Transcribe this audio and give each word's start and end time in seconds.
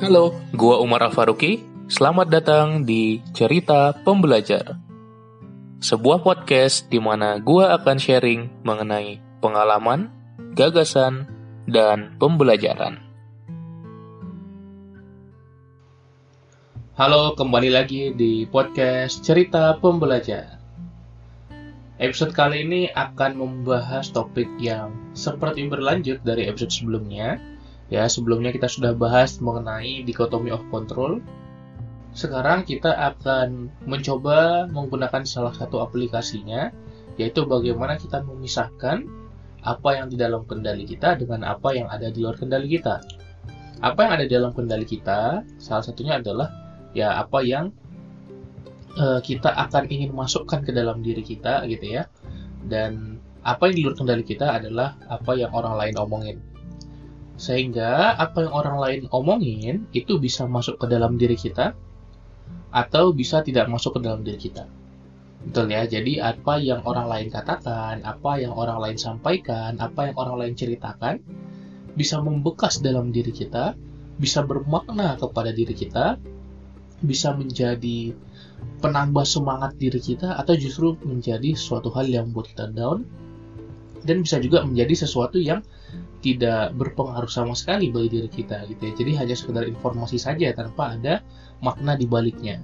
Halo, 0.00 0.32
gua 0.56 0.80
Umar 0.80 1.12
Afaruki. 1.12 1.60
Selamat 1.84 2.32
datang 2.32 2.88
di 2.88 3.20
Cerita 3.36 3.92
Pembelajar. 3.92 4.80
Sebuah 5.84 6.24
podcast 6.24 6.88
di 6.88 6.96
mana 6.96 7.36
gua 7.36 7.76
akan 7.76 8.00
sharing 8.00 8.64
mengenai 8.64 9.20
pengalaman, 9.44 10.08
gagasan, 10.56 11.28
dan 11.68 12.16
pembelajaran. 12.16 12.96
Halo, 16.96 17.36
kembali 17.36 17.68
lagi 17.68 18.16
di 18.16 18.48
podcast 18.48 19.20
Cerita 19.20 19.76
Pembelajar. 19.84 20.56
Episode 22.00 22.32
kali 22.32 22.64
ini 22.64 22.88
akan 22.88 23.36
membahas 23.36 24.08
topik 24.08 24.48
yang 24.56 24.96
seperti 25.12 25.68
berlanjut 25.68 26.24
dari 26.24 26.48
episode 26.48 26.72
sebelumnya, 26.72 27.36
Ya, 27.90 28.06
sebelumnya 28.06 28.54
kita 28.54 28.70
sudah 28.70 28.94
bahas 28.94 29.42
mengenai 29.42 30.06
dikotomi 30.06 30.54
of 30.54 30.62
control. 30.70 31.18
Sekarang 32.14 32.62
kita 32.62 32.94
akan 32.94 33.70
mencoba 33.86 34.70
menggunakan 34.70 35.26
salah 35.26 35.50
satu 35.50 35.82
aplikasinya, 35.82 36.70
yaitu 37.18 37.42
bagaimana 37.46 37.98
kita 37.98 38.22
memisahkan 38.22 39.06
apa 39.60 39.90
yang 39.98 40.06
di 40.08 40.16
dalam 40.16 40.46
kendali 40.46 40.88
kita 40.88 41.18
dengan 41.18 41.44
apa 41.44 41.74
yang 41.74 41.90
ada 41.90 42.08
di 42.08 42.22
luar 42.22 42.38
kendali 42.38 42.70
kita. 42.70 43.02
Apa 43.82 44.06
yang 44.06 44.12
ada 44.16 44.24
di 44.24 44.32
dalam 44.32 44.52
kendali 44.54 44.86
kita, 44.86 45.42
salah 45.58 45.82
satunya 45.82 46.22
adalah 46.22 46.48
ya 46.94 47.18
apa 47.18 47.42
yang 47.42 47.74
uh, 48.98 49.18
kita 49.18 49.50
akan 49.50 49.90
ingin 49.90 50.14
masukkan 50.14 50.62
ke 50.62 50.70
dalam 50.70 51.02
diri 51.02 51.26
kita 51.26 51.66
gitu 51.66 52.00
ya. 52.00 52.06
Dan 52.64 53.18
apa 53.42 53.66
yang 53.66 53.74
di 53.74 53.82
luar 53.82 53.96
kendali 53.98 54.24
kita 54.24 54.46
adalah 54.62 54.94
apa 55.10 55.34
yang 55.34 55.50
orang 55.50 55.74
lain 55.74 55.94
omongin. 55.98 56.49
Sehingga 57.40 58.20
apa 58.20 58.44
yang 58.44 58.52
orang 58.52 58.76
lain 58.76 59.00
omongin 59.08 59.88
itu 59.96 60.20
bisa 60.20 60.44
masuk 60.44 60.76
ke 60.76 60.86
dalam 60.92 61.16
diri 61.16 61.40
kita 61.40 61.72
atau 62.68 63.16
bisa 63.16 63.40
tidak 63.40 63.66
masuk 63.72 63.96
ke 63.96 64.00
dalam 64.04 64.20
diri 64.20 64.36
kita. 64.36 64.68
Betul 65.40 65.72
ya, 65.72 65.88
jadi 65.88 66.36
apa 66.36 66.60
yang 66.60 66.84
orang 66.84 67.08
lain 67.08 67.28
katakan, 67.32 68.04
apa 68.04 68.44
yang 68.44 68.52
orang 68.52 68.76
lain 68.76 68.98
sampaikan, 69.00 69.80
apa 69.80 70.12
yang 70.12 70.16
orang 70.20 70.36
lain 70.36 70.52
ceritakan, 70.52 71.24
bisa 71.96 72.20
membekas 72.20 72.84
dalam 72.84 73.08
diri 73.08 73.32
kita, 73.32 73.72
bisa 74.20 74.44
bermakna 74.44 75.16
kepada 75.16 75.48
diri 75.48 75.72
kita, 75.72 76.20
bisa 77.00 77.32
menjadi 77.32 78.12
penambah 78.84 79.24
semangat 79.24 79.80
diri 79.80 79.96
kita, 79.96 80.36
atau 80.36 80.52
justru 80.60 80.92
menjadi 81.08 81.56
suatu 81.56 81.88
hal 81.88 82.04
yang 82.04 82.28
membuat 82.28 82.52
kita 82.52 82.68
down, 82.76 83.08
dan 84.04 84.24
bisa 84.24 84.40
juga 84.40 84.64
menjadi 84.64 85.04
sesuatu 85.06 85.36
yang 85.36 85.60
tidak 86.20 86.76
berpengaruh 86.76 87.28
sama 87.32 87.56
sekali 87.56 87.88
bagi 87.88 88.20
diri 88.20 88.28
kita 88.28 88.68
gitu 88.68 88.80
ya. 88.80 88.92
Jadi 88.92 89.10
hanya 89.16 89.34
sekedar 89.36 89.64
informasi 89.64 90.20
saja 90.20 90.52
tanpa 90.52 90.96
ada 90.96 91.24
makna 91.64 91.96
di 91.96 92.04
baliknya. 92.04 92.60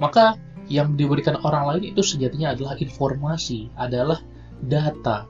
Maka 0.00 0.36
yang 0.66 0.98
diberikan 0.98 1.38
orang 1.46 1.76
lain 1.76 1.94
itu 1.94 2.02
sejatinya 2.02 2.56
adalah 2.56 2.74
informasi, 2.80 3.70
adalah 3.76 4.18
data. 4.60 5.28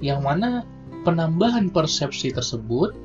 Yang 0.00 0.20
mana 0.24 0.48
penambahan 1.04 1.68
persepsi 1.68 2.32
tersebut, 2.32 2.96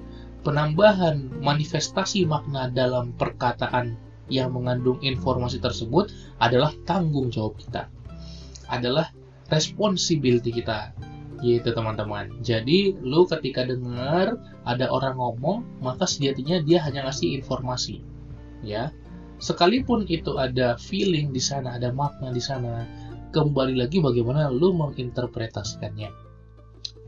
penambahan 0.45 1.29
manifestasi 1.43 2.25
makna 2.25 2.71
dalam 2.71 3.11
perkataan 3.17 3.97
yang 4.29 4.53
mengandung 4.53 5.01
informasi 5.01 5.57
tersebut 5.57 6.13
adalah 6.37 6.71
tanggung 6.85 7.33
jawab 7.33 7.57
kita. 7.57 7.89
Adalah 8.69 9.09
responsibility 9.49 10.53
kita 10.53 10.93
gitu 11.39 11.71
teman-teman. 11.71 12.29
Jadi 12.43 12.95
lu 12.99 13.23
ketika 13.27 13.63
dengar 13.63 14.39
ada 14.67 14.85
orang 14.91 15.15
ngomong 15.15 15.83
maka 15.83 16.05
sejatinya 16.05 16.59
dia 16.63 16.83
hanya 16.83 17.07
ngasih 17.07 17.39
informasi. 17.39 18.03
Ya. 18.63 18.91
Sekalipun 19.39 20.03
itu 20.11 20.35
ada 20.35 20.75
feeling 20.75 21.31
di 21.31 21.39
sana 21.39 21.79
ada 21.79 21.95
makna 21.95 22.35
di 22.35 22.43
sana 22.43 22.83
kembali 23.31 23.79
lagi 23.79 24.03
bagaimana 24.03 24.51
lu 24.51 24.75
menginterpretasikannya. 24.75 26.11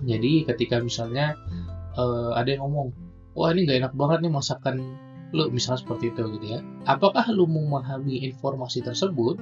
Jadi 0.01 0.47
ketika 0.47 0.79
misalnya 0.79 1.35
uh, 1.99 2.31
ada 2.33 2.55
yang 2.55 2.63
ngomong 2.65 2.95
wah 3.35 3.51
ini 3.51 3.67
gak 3.67 3.77
enak 3.83 3.93
banget 3.99 4.19
nih 4.27 4.33
masakan 4.33 4.75
lu 5.31 5.47
misalnya 5.51 5.83
seperti 5.83 6.11
itu 6.15 6.23
gitu 6.39 6.45
ya. 6.55 6.59
Apakah 6.87 7.27
lu 7.31 7.47
memahami 7.47 8.23
informasi 8.31 8.79
tersebut 8.79 9.39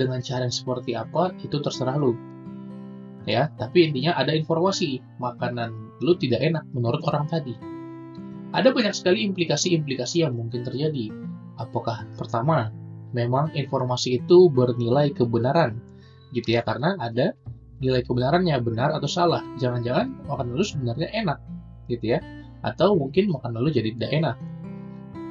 dengan 0.00 0.24
cara 0.24 0.48
yang 0.48 0.56
seperti 0.56 0.96
apa? 0.96 1.36
Itu 1.44 1.60
terserah 1.60 2.00
lu 2.00 2.16
ya. 3.26 3.50
Tapi 3.54 3.90
intinya 3.90 4.16
ada 4.18 4.34
informasi 4.34 5.02
makanan 5.18 6.00
lu 6.02 6.14
tidak 6.18 6.42
enak 6.42 6.64
menurut 6.74 7.02
orang 7.06 7.26
tadi. 7.30 7.54
Ada 8.52 8.68
banyak 8.74 8.92
sekali 8.92 9.24
implikasi-implikasi 9.32 10.28
yang 10.28 10.36
mungkin 10.36 10.60
terjadi. 10.60 11.08
Apakah 11.56 12.04
pertama 12.20 12.68
memang 13.16 13.52
informasi 13.56 14.20
itu 14.20 14.52
bernilai 14.52 15.14
kebenaran? 15.16 15.80
Gitu 16.36 16.56
ya 16.56 16.60
karena 16.64 16.96
ada 17.00 17.32
nilai 17.80 18.04
kebenarannya 18.04 18.56
benar 18.60 18.92
atau 18.92 19.08
salah. 19.08 19.40
Jangan-jangan 19.56 20.28
makanan 20.28 20.52
lu 20.52 20.64
sebenarnya 20.64 21.08
enak 21.16 21.38
gitu 21.88 22.16
ya. 22.16 22.20
Atau 22.60 22.94
mungkin 22.94 23.32
makanan 23.32 23.58
lu 23.64 23.70
jadi 23.72 23.96
tidak 23.96 24.10
enak. 24.20 24.36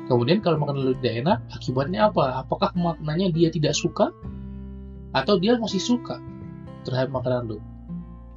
Kemudian 0.09 0.41
kalau 0.41 0.57
makanan 0.59 0.81
lu 0.81 0.93
tidak 0.99 1.15
enak 1.23 1.37
akibatnya 1.53 2.09
apa? 2.09 2.41
Apakah 2.41 2.73
maknanya 2.73 3.29
dia 3.29 3.53
tidak 3.53 3.77
suka? 3.77 4.09
Atau 5.13 5.37
dia 5.37 5.61
masih 5.61 5.79
suka 5.79 6.17
terhadap 6.87 7.13
makanan 7.13 7.53
lu 7.53 7.59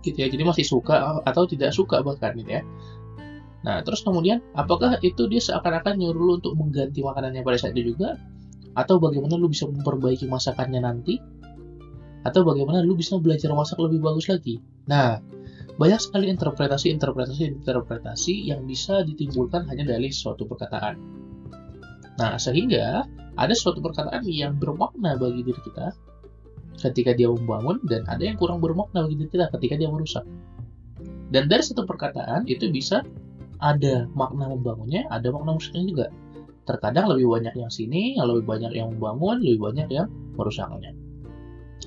gitu 0.04 0.18
ya. 0.20 0.28
Jadi 0.28 0.42
masih 0.44 0.66
suka 0.68 1.24
atau 1.24 1.48
tidak 1.48 1.72
suka 1.72 2.04
bahkan 2.04 2.36
gitu 2.36 2.60
ya. 2.60 2.62
Nah 3.64 3.80
terus 3.80 4.04
kemudian 4.04 4.44
apakah 4.52 5.00
itu 5.00 5.24
dia 5.24 5.40
seakan-akan 5.40 5.96
nyuruh 5.96 6.20
lu 6.20 6.32
untuk 6.36 6.52
mengganti 6.54 7.00
makanannya 7.00 7.40
pada 7.40 7.56
saat 7.56 7.72
itu 7.72 7.96
juga? 7.96 8.20
Atau 8.76 9.00
bagaimana 9.00 9.40
lu 9.40 9.48
bisa 9.48 9.64
memperbaiki 9.64 10.28
masakannya 10.28 10.84
nanti? 10.84 11.16
Atau 12.24 12.44
bagaimana 12.44 12.84
lu 12.84 12.92
bisa 12.96 13.16
belajar 13.16 13.52
masak 13.56 13.80
lebih 13.80 14.04
bagus 14.04 14.28
lagi? 14.28 14.60
Nah 14.84 15.16
banyak 15.74 15.98
sekali 15.98 16.30
interpretasi 16.30 16.92
interpretasi 16.92 17.42
interpretasi 17.50 18.34
yang 18.46 18.62
bisa 18.68 19.02
ditimbulkan 19.02 19.64
hanya 19.72 19.96
dari 19.96 20.12
suatu 20.12 20.44
perkataan. 20.44 21.00
Nah 22.20 22.36
sehingga 22.36 23.08
ada 23.34 23.54
suatu 23.56 23.82
perkataan 23.82 24.22
yang 24.28 24.60
bermakna 24.60 25.18
bagi 25.18 25.42
diri 25.42 25.58
kita 25.64 25.90
ketika 26.78 27.14
dia 27.14 27.30
membangun 27.30 27.78
dan 27.86 28.02
ada 28.10 28.22
yang 28.22 28.38
kurang 28.38 28.58
bermakna 28.58 29.06
bagi 29.06 29.26
kita 29.26 29.50
ketika 29.54 29.74
dia 29.78 29.88
merusak. 29.88 30.24
Dan 31.30 31.50
dari 31.50 31.62
satu 31.64 31.82
perkataan 31.86 32.46
itu 32.46 32.70
bisa 32.70 33.02
ada 33.62 34.06
makna 34.12 34.50
membangunnya, 34.52 35.06
ada 35.10 35.30
makna 35.34 35.56
merusaknya 35.56 35.84
juga. 35.88 36.06
Terkadang 36.64 37.12
lebih 37.12 37.28
banyak 37.28 37.54
yang 37.60 37.72
sini, 37.72 38.16
lebih 38.16 38.44
banyak 38.48 38.72
yang 38.72 38.96
membangun, 38.96 39.40
lebih 39.44 39.60
banyak 39.60 39.88
yang 39.92 40.08
merusaknya. 40.36 40.96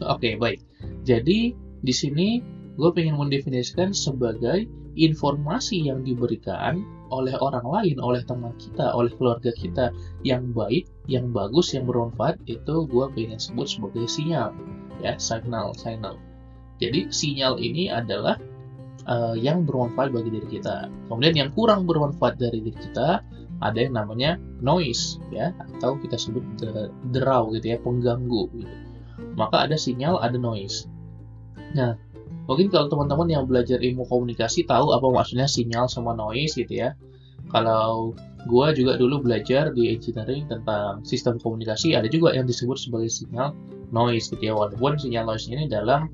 Oke, 0.06 0.38
baik. 0.38 0.62
Jadi 1.08 1.56
di 1.82 1.94
sini 1.94 2.42
gue 2.78 2.90
pengen 2.94 3.18
mendefinisikan 3.18 3.90
sebagai 3.92 4.70
informasi 4.94 5.90
yang 5.90 6.06
diberikan 6.06 6.86
oleh 7.10 7.34
orang 7.40 7.66
lain, 7.66 7.98
oleh 7.98 8.22
teman 8.24 8.54
kita, 8.62 8.94
oleh 8.94 9.10
keluarga 9.16 9.50
kita 9.50 9.90
yang 10.22 10.54
baik, 10.54 10.86
yang 11.10 11.34
bagus, 11.34 11.74
yang 11.74 11.90
bermanfaat 11.90 12.38
itu 12.46 12.86
gue 12.86 13.06
pengen 13.18 13.40
sebut 13.42 13.66
sebagai 13.66 14.06
sinyal, 14.06 14.54
ya 15.02 15.18
signal, 15.18 15.74
signal. 15.74 16.20
Jadi 16.78 17.10
sinyal 17.10 17.58
ini 17.58 17.90
adalah 17.90 18.38
uh, 19.10 19.34
yang 19.34 19.66
bermanfaat 19.66 20.14
bagi 20.14 20.30
diri 20.30 20.48
kita. 20.60 20.92
Kemudian 21.10 21.36
yang 21.36 21.50
kurang 21.56 21.90
bermanfaat 21.90 22.38
dari 22.38 22.62
diri 22.62 22.78
kita 22.78 23.26
ada 23.58 23.80
yang 23.82 23.98
namanya 23.98 24.38
noise, 24.62 25.18
ya 25.34 25.50
atau 25.58 25.98
kita 25.98 26.14
sebut 26.20 26.46
derau 27.10 27.50
gitu 27.58 27.74
ya, 27.74 27.78
pengganggu. 27.82 28.44
Gitu. 28.54 28.76
Maka 29.34 29.66
ada 29.66 29.78
sinyal, 29.80 30.22
ada 30.22 30.38
noise. 30.38 30.86
Nah, 31.74 31.98
Mungkin 32.48 32.72
kalau 32.72 32.88
teman-teman 32.88 33.28
yang 33.28 33.44
belajar 33.44 33.84
ilmu 33.84 34.08
komunikasi 34.08 34.64
tahu 34.64 34.96
apa 34.96 35.04
maksudnya 35.12 35.46
sinyal 35.52 35.92
sama 35.92 36.16
noise 36.16 36.56
gitu 36.56 36.88
ya. 36.88 36.96
Kalau 37.52 38.16
gue 38.48 38.68
juga 38.76 38.96
dulu 38.96 39.24
belajar 39.28 39.72
di 39.76 39.92
engineering 39.92 40.48
tentang 40.48 41.04
sistem 41.04 41.36
komunikasi, 41.40 41.96
ada 41.96 42.08
juga 42.08 42.32
yang 42.32 42.48
disebut 42.48 42.80
sebagai 42.80 43.12
sinyal 43.12 43.52
noise 43.92 44.32
gitu 44.32 44.48
ya. 44.48 44.54
Walaupun 44.56 44.96
sinyal 44.96 45.28
noise 45.28 45.52
ini 45.52 45.68
dalam 45.68 46.08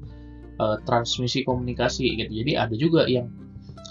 uh, 0.58 0.78
transmisi 0.90 1.46
komunikasi 1.46 2.18
gitu. 2.18 2.32
Jadi 2.44 2.52
ada 2.58 2.76
juga 2.78 3.06
yang 3.06 3.30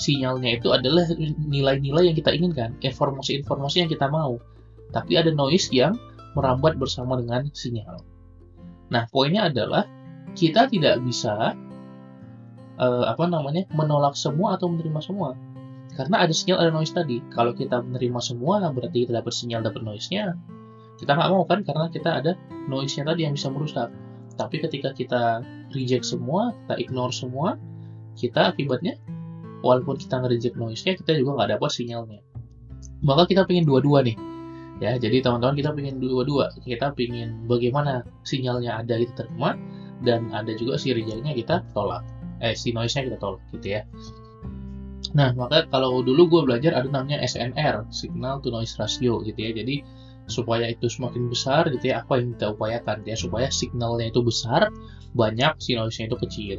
sinyalnya 0.03 0.59
itu 0.59 0.75
adalah 0.75 1.07
nilai-nilai 1.47 2.11
yang 2.11 2.17
kita 2.19 2.35
inginkan, 2.35 2.75
informasi-informasi 2.83 3.87
yang 3.87 3.91
kita 3.91 4.11
mau. 4.11 4.43
Tapi 4.91 5.15
ada 5.15 5.31
noise 5.31 5.71
yang 5.71 5.95
merambat 6.35 6.75
bersama 6.81 7.19
dengan 7.23 7.47
sinyal. 7.55 8.03
Nah, 8.93 9.07
poinnya 9.09 9.49
adalah 9.49 9.87
kita 10.35 10.69
tidak 10.69 11.01
bisa 11.07 11.55
uh, 12.81 13.05
apa 13.09 13.29
namanya 13.29 13.69
menolak 13.75 14.17
semua 14.17 14.57
atau 14.57 14.71
menerima 14.71 15.01
semua. 15.03 15.37
Karena 15.93 16.25
ada 16.25 16.33
sinyal 16.33 16.59
ada 16.63 16.71
noise 16.73 16.95
tadi. 16.97 17.21
Kalau 17.33 17.53
kita 17.53 17.85
menerima 17.85 18.21
semua 18.25 18.65
berarti 18.73 19.05
kita 19.05 19.21
dapat 19.21 19.33
sinyal 19.35 19.61
dapat 19.61 19.85
noise-nya. 19.85 20.33
Kita 20.97 21.13
nggak 21.13 21.29
mau 21.29 21.45
kan 21.45 21.61
karena 21.67 21.87
kita 21.93 22.11
ada 22.23 22.33
noise-nya 22.71 23.13
tadi 23.13 23.29
yang 23.29 23.37
bisa 23.37 23.53
merusak. 23.53 23.93
Tapi 24.41 24.57
ketika 24.65 24.97
kita 24.97 25.45
reject 25.77 26.09
semua 26.09 26.57
kita 26.65 26.81
ignore 26.81 27.13
semua 27.13 27.61
kita 28.17 28.53
akibatnya 28.53 28.97
walaupun 29.65 29.97
kita 29.97 30.21
nge-reject 30.21 30.57
noise-nya 30.57 30.97
kita 30.97 31.13
juga 31.21 31.45
nggak 31.45 31.61
dapat 31.61 31.71
sinyalnya. 31.73 32.21
Maka 33.05 33.29
kita 33.29 33.45
pengen 33.45 33.69
dua-dua 33.69 34.01
nih. 34.01 34.17
Ya 34.81 34.97
jadi 34.97 35.21
teman-teman 35.21 35.61
kita 35.61 35.71
pingin 35.77 36.01
dua-dua. 36.01 36.49
Kita 36.65 36.97
pingin 36.97 37.45
bagaimana 37.45 38.01
sinyalnya 38.25 38.81
ada 38.81 38.97
kita 38.97 39.29
terima 39.29 39.61
dan 40.01 40.33
ada 40.33 40.57
juga 40.57 40.81
si 40.81 40.97
rejectnya 40.97 41.37
kita 41.37 41.63
tolak 41.77 42.03
eh 42.43 42.59
si 42.59 42.75
noise-nya 42.75 43.07
kita 43.07 43.19
tolak 43.23 43.43
gitu 43.55 43.79
ya 43.79 43.83
Nah, 45.13 45.37
maka 45.37 45.69
kalau 45.69 46.01
dulu 46.01 46.29
gue 46.29 46.43
belajar 46.49 46.73
ada 46.73 46.89
namanya 46.89 47.21
SNR, 47.21 47.93
signal 47.93 48.41
to 48.41 48.49
noise 48.49 48.73
ratio 48.81 49.21
gitu 49.21 49.37
ya. 49.37 49.53
Jadi 49.53 49.85
supaya 50.25 50.73
itu 50.73 50.89
semakin 50.89 51.29
besar 51.29 51.69
gitu 51.69 51.93
ya, 51.93 52.01
apa 52.01 52.17
yang 52.17 52.33
kita 52.33 52.57
upayakan 52.57 53.05
ya 53.05 53.17
supaya 53.17 53.53
signalnya 53.53 54.09
itu 54.09 54.25
besar, 54.25 54.73
banyak 55.13 55.61
si 55.61 55.77
noise-nya 55.77 56.09
itu 56.09 56.17
kecil. 56.17 56.59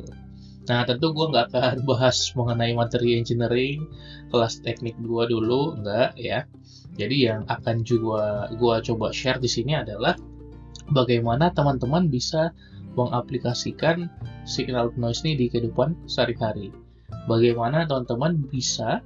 Nah, 0.69 0.85
tentu 0.85 1.11
gue 1.11 1.25
nggak 1.33 1.49
akan 1.49 1.77
bahas 1.89 2.29
mengenai 2.37 2.77
materi 2.77 3.17
engineering 3.17 3.89
kelas 4.29 4.61
teknik 4.61 5.01
gue 5.01 5.23
dulu, 5.33 5.73
enggak 5.81 6.13
ya. 6.21 6.45
Jadi 6.93 7.25
yang 7.25 7.49
akan 7.49 7.81
juga 7.81 8.53
gue 8.53 8.75
coba 8.85 9.09
share 9.09 9.41
di 9.41 9.49
sini 9.49 9.73
adalah 9.73 10.13
bagaimana 10.93 11.49
teman-teman 11.49 12.05
bisa 12.05 12.53
mengaplikasikan 12.93 14.09
signal 14.43 14.93
noise 14.95 15.21
ini 15.25 15.37
di 15.37 15.45
kehidupan 15.49 15.95
sehari-hari. 16.05 16.73
Bagaimana 17.25 17.87
teman-teman 17.87 18.45
bisa? 18.49 18.99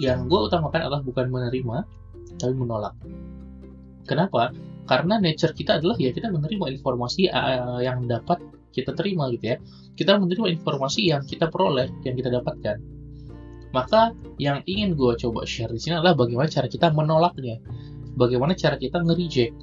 Yang 0.00 0.32
gue 0.32 0.40
utamakan 0.48 0.80
adalah 0.88 1.04
bukan 1.04 1.28
menerima 1.28 1.84
tapi 2.40 2.54
menolak. 2.56 2.96
Kenapa? 4.08 4.50
Karena 4.88 5.20
nature 5.20 5.52
kita 5.52 5.76
adalah 5.76 5.94
ya 6.00 6.10
kita 6.10 6.32
menerima 6.32 6.72
informasi 6.72 7.28
uh, 7.28 7.78
yang 7.84 8.08
dapat 8.08 8.40
kita 8.72 8.96
terima 8.96 9.28
gitu 9.30 9.54
ya. 9.54 9.56
Kita 9.94 10.16
menerima 10.16 10.56
informasi 10.56 11.12
yang 11.12 11.22
kita 11.28 11.52
peroleh 11.52 11.92
yang 12.02 12.16
kita 12.16 12.32
dapatkan. 12.32 12.80
Maka 13.70 14.16
yang 14.40 14.66
ingin 14.66 14.98
gue 14.98 15.14
coba 15.20 15.46
share 15.46 15.70
di 15.70 15.78
sini 15.78 16.00
adalah 16.00 16.18
bagaimana 16.18 16.50
cara 16.50 16.66
kita 16.66 16.90
menolaknya. 16.90 17.62
Bagaimana 18.18 18.58
cara 18.58 18.74
kita 18.74 18.98
nge-reject 19.04 19.54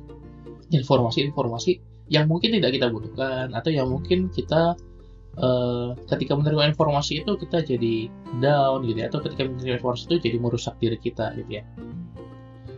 informasi-informasi 0.71 1.86
yang 2.07 2.25
mungkin 2.31 2.55
tidak 2.55 2.71
kita 2.79 2.87
butuhkan 2.87 3.51
atau 3.51 3.69
yang 3.71 3.87
mungkin 3.91 4.31
kita 4.31 4.75
uh, 5.39 5.93
ketika 6.09 6.33
menerima 6.35 6.73
informasi 6.73 7.23
itu 7.23 7.35
kita 7.37 7.63
jadi 7.63 8.07
down 8.39 8.83
gitu 8.87 8.97
ya 8.97 9.07
atau 9.11 9.19
ketika 9.23 9.47
menerima 9.47 9.79
informasi 9.79 10.03
itu 10.09 10.17
jadi 10.29 10.37
merusak 10.39 10.75
diri 10.79 10.97
kita 10.97 11.35
gitu 11.37 11.61
ya. 11.61 11.63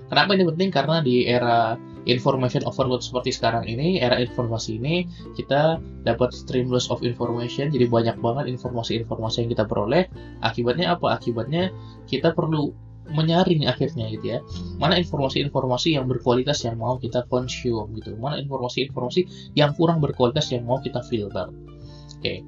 Kenapa 0.09 0.33
ini 0.33 0.43
penting? 0.49 0.69
Karena 0.73 1.05
di 1.05 1.29
era 1.29 1.77
information 2.09 2.65
overload 2.65 3.05
seperti 3.05 3.29
sekarang 3.29 3.69
ini 3.69 4.01
era 4.01 4.17
informasi 4.17 4.81
ini 4.81 5.05
kita 5.37 5.77
dapat 6.01 6.33
streamless 6.33 6.89
of 6.89 7.05
information 7.05 7.69
jadi 7.69 7.85
banyak 7.85 8.17
banget 8.17 8.49
informasi-informasi 8.49 9.45
yang 9.45 9.49
kita 9.53 9.65
peroleh. 9.69 10.09
Akibatnya 10.41 10.97
apa? 10.97 11.13
Akibatnya 11.21 11.69
kita 12.09 12.33
perlu 12.33 12.73
menyaring 13.15 13.65
akhirnya 13.65 14.09
gitu 14.13 14.25
ya 14.37 14.39
mana 14.77 14.97
informasi-informasi 15.01 15.97
yang 15.97 16.05
berkualitas 16.05 16.61
yang 16.65 16.77
mau 16.77 16.97
kita 17.01 17.25
consume 17.25 17.97
gitu 17.97 18.15
mana 18.17 18.37
informasi-informasi 18.41 19.53
yang 19.57 19.73
kurang 19.73 19.99
berkualitas 19.99 20.49
yang 20.53 20.65
mau 20.65 20.77
kita 20.81 21.01
filter 21.05 21.49
Oke. 22.19 22.43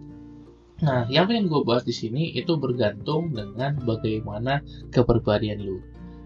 Nah, 0.83 1.07
yang 1.07 1.31
pengen 1.31 1.47
gue 1.47 1.63
bahas 1.63 1.87
di 1.87 1.95
sini 1.95 2.35
itu 2.35 2.59
bergantung 2.59 3.31
dengan 3.31 3.79
bagaimana 3.87 4.59
kepribadian 4.91 5.63
lu. 5.63 5.79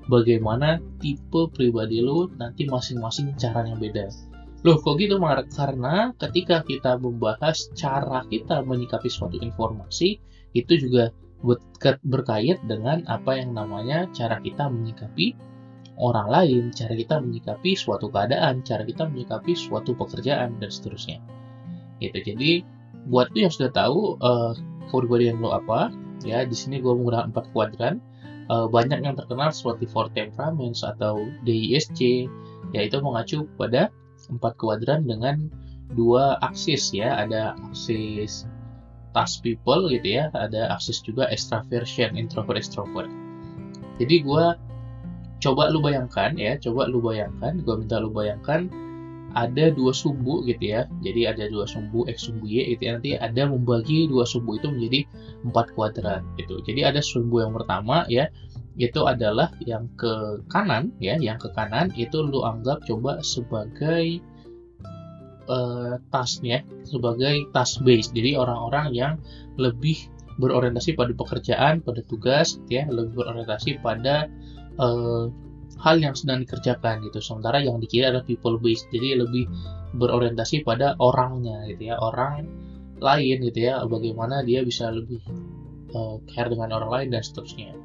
Bagaimana 0.09 0.81
tipe 0.97 1.45
pribadi 1.53 2.01
lu 2.01 2.25
nanti 2.41 2.65
masing-masing 2.65 3.37
caranya 3.37 3.77
beda. 3.77 4.09
Loh, 4.65 4.81
kok 4.81 4.97
gitu, 4.97 5.21
Mark? 5.21 5.53
Karena 5.53 6.09
ketika 6.17 6.65
kita 6.65 6.97
membahas 6.97 7.69
cara 7.77 8.25
kita 8.25 8.65
menyikapi 8.65 9.13
suatu 9.13 9.37
informasi, 9.37 10.17
itu 10.57 10.73
juga 10.81 11.13
berkait 12.06 12.57
dengan 12.65 13.06
apa 13.06 13.38
yang 13.38 13.53
namanya 13.53 14.09
cara 14.12 14.42
kita 14.42 14.68
menyikapi 14.68 15.38
orang 15.95 16.27
lain, 16.27 16.63
cara 16.75 16.92
kita 16.92 17.24
menyikapi 17.24 17.77
suatu 17.77 18.12
keadaan, 18.12 18.65
cara 18.68 18.83
kita 18.83 19.07
menyikapi 19.07 19.56
suatu 19.56 19.95
pekerjaan, 19.95 20.59
dan 20.59 20.68
seterusnya. 20.68 21.24
Gitu. 22.03 22.19
Jadi, 22.19 22.51
buat 23.07 23.31
lu 23.31 23.45
yang 23.45 23.53
sudah 23.53 23.71
tahu 23.71 24.18
uh, 24.19 24.51
kepribadian 24.89 25.42
lo 25.42 25.53
apa 25.53 25.94
ya 26.25 26.42
di 26.45 26.57
sini 26.57 26.81
gue 26.81 26.94
menggunakan 26.94 27.30
empat 27.30 27.45
kuadran 27.53 28.01
uh, 28.50 28.65
banyak 28.65 29.06
yang 29.06 29.13
terkenal 29.13 29.53
seperti 29.53 29.86
four 29.86 30.09
temperaments 30.13 30.81
atau 30.81 31.21
DISC 31.45 32.30
yaitu 32.74 32.97
mengacu 33.01 33.45
pada 33.62 33.94
empat 34.30 34.57
kuadran 34.57 35.06
dengan 35.06 35.53
dua 35.94 36.42
aksis 36.42 36.89
ya 36.97 37.13
ada 37.21 37.53
aksis 37.69 38.50
task 39.15 39.41
people 39.41 39.88
gitu 39.88 40.19
ya 40.19 40.27
ada 40.35 40.75
aksis 40.75 41.00
juga 41.00 41.31
extraversion 41.31 42.19
introvert 42.19 42.59
extrovert 42.59 43.07
jadi 43.95 44.15
gue 44.27 44.45
coba 45.39 45.71
lu 45.71 45.79
bayangkan 45.79 46.35
ya 46.35 46.59
coba 46.59 46.91
lu 46.91 47.00
bayangkan 47.00 47.63
gue 47.63 47.75
minta 47.79 48.03
lu 48.03 48.12
bayangkan 48.12 48.67
ada 49.35 49.67
dua 49.67 49.91
sumbu 49.91 50.47
gitu 50.47 50.63
ya. 50.63 50.88
Jadi 51.03 51.27
ada 51.27 51.45
dua 51.51 51.67
sumbu 51.67 52.07
X 52.07 52.31
sumbu 52.31 52.47
Y 52.47 52.71
itu 52.71 52.88
ya. 52.88 52.95
nanti 52.95 53.19
ada 53.19 53.51
membagi 53.51 54.07
dua 54.07 54.23
sumbu 54.23 54.56
itu 54.56 54.71
menjadi 54.71 55.03
empat 55.44 55.75
kuadran 55.75 56.23
gitu. 56.39 56.63
Jadi 56.63 56.88
ada 56.88 57.03
sumbu 57.03 57.44
yang 57.44 57.51
pertama 57.51 58.07
ya 58.07 58.31
itu 58.79 59.03
adalah 59.07 59.51
yang 59.63 59.91
ke 60.00 60.44
kanan 60.51 60.95
ya, 61.03 61.19
yang 61.19 61.35
ke 61.39 61.51
kanan 61.51 61.91
itu 62.00 62.23
lu 62.23 62.44
anggap 62.47 62.83
coba 62.88 63.19
sebagai 63.23 64.23
uh, 65.50 65.97
task 66.12 66.45
ya, 66.45 66.62
sebagai 66.86 67.50
task 67.51 67.81
base. 67.81 68.12
Jadi 68.13 68.38
orang-orang 68.38 68.94
yang 68.94 69.13
lebih 69.56 70.12
berorientasi 70.36 71.00
pada 71.00 71.15
pekerjaan, 71.15 71.80
pada 71.80 72.03
tugas, 72.03 72.59
ya, 72.68 72.83
lebih 72.92 73.15
berorientasi 73.24 73.80
pada 73.80 74.27
uh, 74.77 75.31
hal 75.80 75.95
yang 76.00 76.15
sedang 76.15 76.44
dikerjakan 76.44 77.03
gitu. 77.07 77.19
Sementara 77.24 77.63
yang 77.63 77.80
di 77.80 77.88
kiri 77.88 78.12
adalah 78.12 78.27
people 78.27 78.59
based, 78.59 78.92
jadi 78.92 79.24
lebih 79.24 79.47
berorientasi 79.95 80.68
pada 80.68 81.00
orangnya 81.00 81.68
gitu 81.71 81.92
ya, 81.92 81.95
orang 82.00 82.47
lain 83.00 83.38
gitu 83.44 83.59
ya, 83.59 83.83
bagaimana 83.88 84.44
dia 84.44 84.63
bisa 84.63 84.92
lebih 84.92 85.19
uh, 85.95 86.19
care 86.31 86.51
dengan 86.51 86.75
orang 86.75 86.92
lain 86.92 87.07
dan 87.15 87.21
seterusnya. 87.24 87.75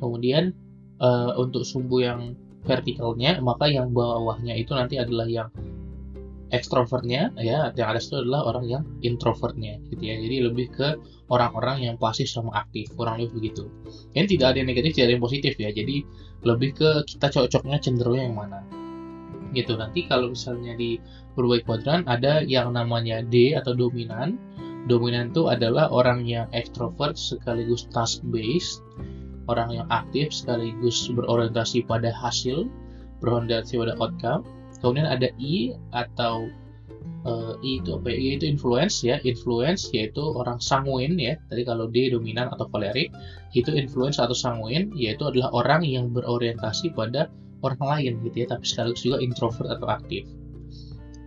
Kemudian 0.00 0.52
uh, 1.00 1.36
untuk 1.40 1.64
sumbu 1.64 2.00
yang 2.00 2.36
vertikalnya, 2.64 3.44
maka 3.44 3.68
yang 3.68 3.92
bawahnya 3.92 4.56
itu 4.56 4.72
nanti 4.72 4.96
adalah 4.96 5.28
yang 5.28 5.52
ekstrovertnya 6.52 7.32
ya 7.40 7.72
yang 7.72 7.88
ada 7.92 8.00
itu 8.00 8.20
adalah 8.20 8.44
orang 8.48 8.64
yang 8.68 8.82
introvertnya 9.00 9.80
gitu 9.88 10.02
ya. 10.04 10.16
Jadi 10.20 10.36
lebih 10.44 10.66
ke 10.72 10.88
orang-orang 11.32 11.88
yang 11.88 11.96
pasif 11.96 12.28
sama 12.28 12.52
aktif 12.52 12.92
kurang 12.96 13.20
lebih 13.20 13.40
begitu. 13.40 13.64
Ini 14.12 14.28
tidak 14.28 14.54
ada 14.54 14.56
yang 14.60 14.68
negatif 14.68 14.90
tidak 14.96 15.06
ada 15.08 15.14
yang 15.16 15.24
positif 15.24 15.52
ya. 15.56 15.70
Jadi 15.72 15.96
lebih 16.44 16.70
ke 16.76 16.90
kita 17.08 17.26
cocoknya 17.32 17.78
cenderungnya 17.80 18.24
yang 18.28 18.36
mana. 18.36 18.60
Gitu. 19.54 19.72
Nanti 19.78 20.04
kalau 20.10 20.34
misalnya 20.34 20.74
di 20.74 21.00
berbagai 21.38 21.64
kuadran 21.64 22.04
ada 22.10 22.44
yang 22.44 22.74
namanya 22.74 23.24
D 23.24 23.56
atau 23.56 23.72
dominan. 23.72 24.36
Dominan 24.84 25.32
itu 25.32 25.48
adalah 25.48 25.88
orang 25.88 26.28
yang 26.28 26.44
ekstrovert 26.52 27.16
sekaligus 27.16 27.88
task 27.88 28.20
based 28.28 28.84
orang 29.48 29.72
yang 29.72 29.86
aktif 29.92 30.32
sekaligus 30.32 31.08
berorientasi 31.12 31.84
pada 31.84 32.12
hasil 32.12 32.68
berorientasi 33.20 33.80
pada 33.80 33.94
outcome 34.00 34.44
Kemudian 34.84 35.08
ada 35.08 35.32
I 35.40 35.72
atau 35.96 36.52
uh, 37.24 37.56
I 37.64 37.80
itu 37.80 37.96
apa 37.96 38.12
ya? 38.12 38.18
I 38.20 38.28
itu 38.36 38.44
influence 38.44 39.00
ya, 39.00 39.16
influence 39.24 39.88
yaitu 39.96 40.20
orang 40.20 40.60
sanguin 40.60 41.16
ya. 41.16 41.40
Tadi 41.48 41.64
kalau 41.64 41.88
D 41.88 42.12
dominan 42.12 42.52
atau 42.52 42.68
kolerik, 42.68 43.08
itu 43.56 43.72
influence 43.72 44.20
atau 44.20 44.36
sanguin 44.36 44.92
yaitu 44.92 45.24
adalah 45.24 45.48
orang 45.56 45.88
yang 45.88 46.12
berorientasi 46.12 46.92
pada 46.92 47.32
orang 47.64 47.80
lain 47.80 48.12
gitu 48.28 48.44
ya, 48.44 48.46
tapi 48.52 48.64
sekaligus 48.68 49.00
juga 49.08 49.24
introvert 49.24 49.72
atau 49.72 49.88
aktif. 49.88 50.28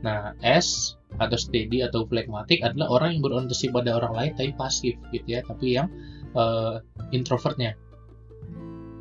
Nah, 0.05 0.37
S 0.45 0.93
atau 1.17 1.33
steady 1.33 1.81
atau 1.81 2.05
phlegmatic 2.05 2.61
adalah 2.61 2.93
orang 2.93 3.17
yang 3.17 3.21
berorientasi 3.25 3.73
pada 3.73 3.97
orang 3.97 4.13
lain 4.13 4.31
tapi 4.37 4.53
pasif 4.53 4.93
gitu 5.09 5.25
ya, 5.25 5.41
tapi 5.41 5.81
yang 5.81 5.89
uh, 6.37 6.77
introvertnya 7.09 7.73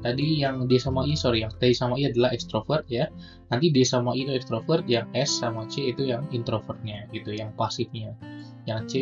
tadi 0.06 0.38
yang 0.38 0.70
D 0.70 0.78
sama 0.78 1.02
I 1.02 1.18
sorry 1.18 1.42
yang 1.42 1.50
T 1.58 1.74
sama 1.74 1.98
I 1.98 2.14
adalah 2.14 2.30
extrovert 2.30 2.86
ya. 2.86 3.10
Nanti 3.50 3.74
D 3.74 3.82
sama 3.82 4.14
I 4.14 4.22
itu 4.22 4.38
extrovert 4.38 4.86
yang 4.86 5.10
S 5.18 5.42
sama 5.42 5.66
C 5.66 5.90
itu 5.90 6.06
yang 6.06 6.30
introvertnya 6.30 7.10
gitu 7.10 7.34
yang 7.34 7.50
pasifnya. 7.58 8.14
Yang 8.70 8.80
C 8.86 8.94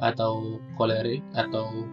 atau 0.00 0.56
choleric 0.80 1.20
atau 1.36 1.84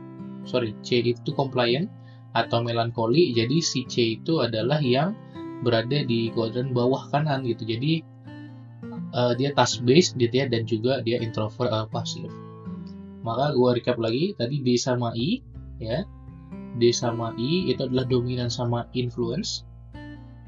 sorry 0.48 0.72
C 0.80 1.04
itu 1.04 1.36
compliant 1.36 1.92
atau 2.32 2.64
melankoli 2.64 3.36
jadi 3.36 3.60
si 3.60 3.84
C 3.84 4.16
itu 4.22 4.40
adalah 4.40 4.80
yang 4.80 5.12
berada 5.60 6.08
di 6.08 6.32
kuadran 6.32 6.72
bawah 6.72 7.12
kanan 7.12 7.44
gitu. 7.44 7.68
Jadi 7.68 8.00
uh, 9.12 9.36
dia 9.36 9.52
task 9.52 9.84
based 9.84 10.16
gitu 10.16 10.32
ya 10.32 10.48
dan 10.48 10.64
juga 10.64 11.04
dia 11.04 11.20
introvert 11.20 11.68
atau 11.68 11.92
pasif. 11.92 12.32
Maka 13.20 13.52
gua 13.52 13.76
recap 13.76 14.00
lagi 14.00 14.32
tadi 14.40 14.64
D 14.64 14.80
sama 14.80 15.12
I 15.12 15.44
ya 15.84 16.08
D 16.80 16.96
sama 16.96 17.36
I 17.36 17.70
itu 17.70 17.86
adalah 17.86 18.08
dominan 18.08 18.48
sama 18.48 18.88
influence 18.96 19.68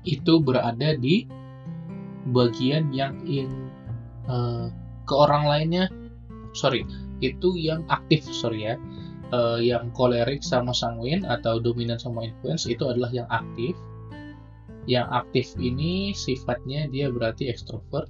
itu 0.08 0.42
berada 0.42 0.98
di 0.98 1.30
bagian 2.34 2.90
yang 2.96 3.20
in 3.28 3.70
uh, 4.26 4.72
ke 5.06 5.14
orang 5.14 5.46
lainnya 5.46 5.86
sorry 6.56 6.88
itu 7.22 7.54
yang 7.60 7.86
aktif 7.92 8.26
sorry 8.32 8.74
ya 8.74 8.76
uh, 9.36 9.62
yang 9.62 9.94
kolerik 9.94 10.42
sama 10.42 10.74
sanguin 10.74 11.28
atau 11.28 11.62
dominan 11.62 12.02
sama 12.02 12.26
influence 12.26 12.66
itu 12.66 12.88
adalah 12.88 13.14
yang 13.14 13.30
aktif 13.30 13.78
yang 14.90 15.06
aktif 15.14 15.54
ini 15.62 16.14
sifatnya 16.18 16.90
dia 16.90 17.14
berarti 17.14 17.54
ekstrovert. 17.54 18.10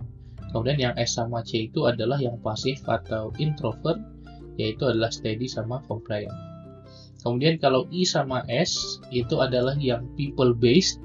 Kemudian 0.52 0.92
yang 0.92 0.94
S 1.00 1.16
sama 1.16 1.44
C 1.44 1.72
itu 1.72 1.88
adalah 1.88 2.20
yang 2.20 2.40
pasif 2.40 2.84
atau 2.88 3.32
introvert, 3.40 4.00
yaitu 4.60 4.84
adalah 4.88 5.12
steady 5.12 5.48
sama 5.48 5.80
compliant. 5.88 6.51
Kemudian 7.22 7.62
kalau 7.62 7.86
I 7.94 8.02
sama 8.02 8.42
S 8.50 8.98
itu 9.14 9.38
adalah 9.38 9.78
yang 9.78 10.10
people 10.18 10.58
based, 10.58 10.98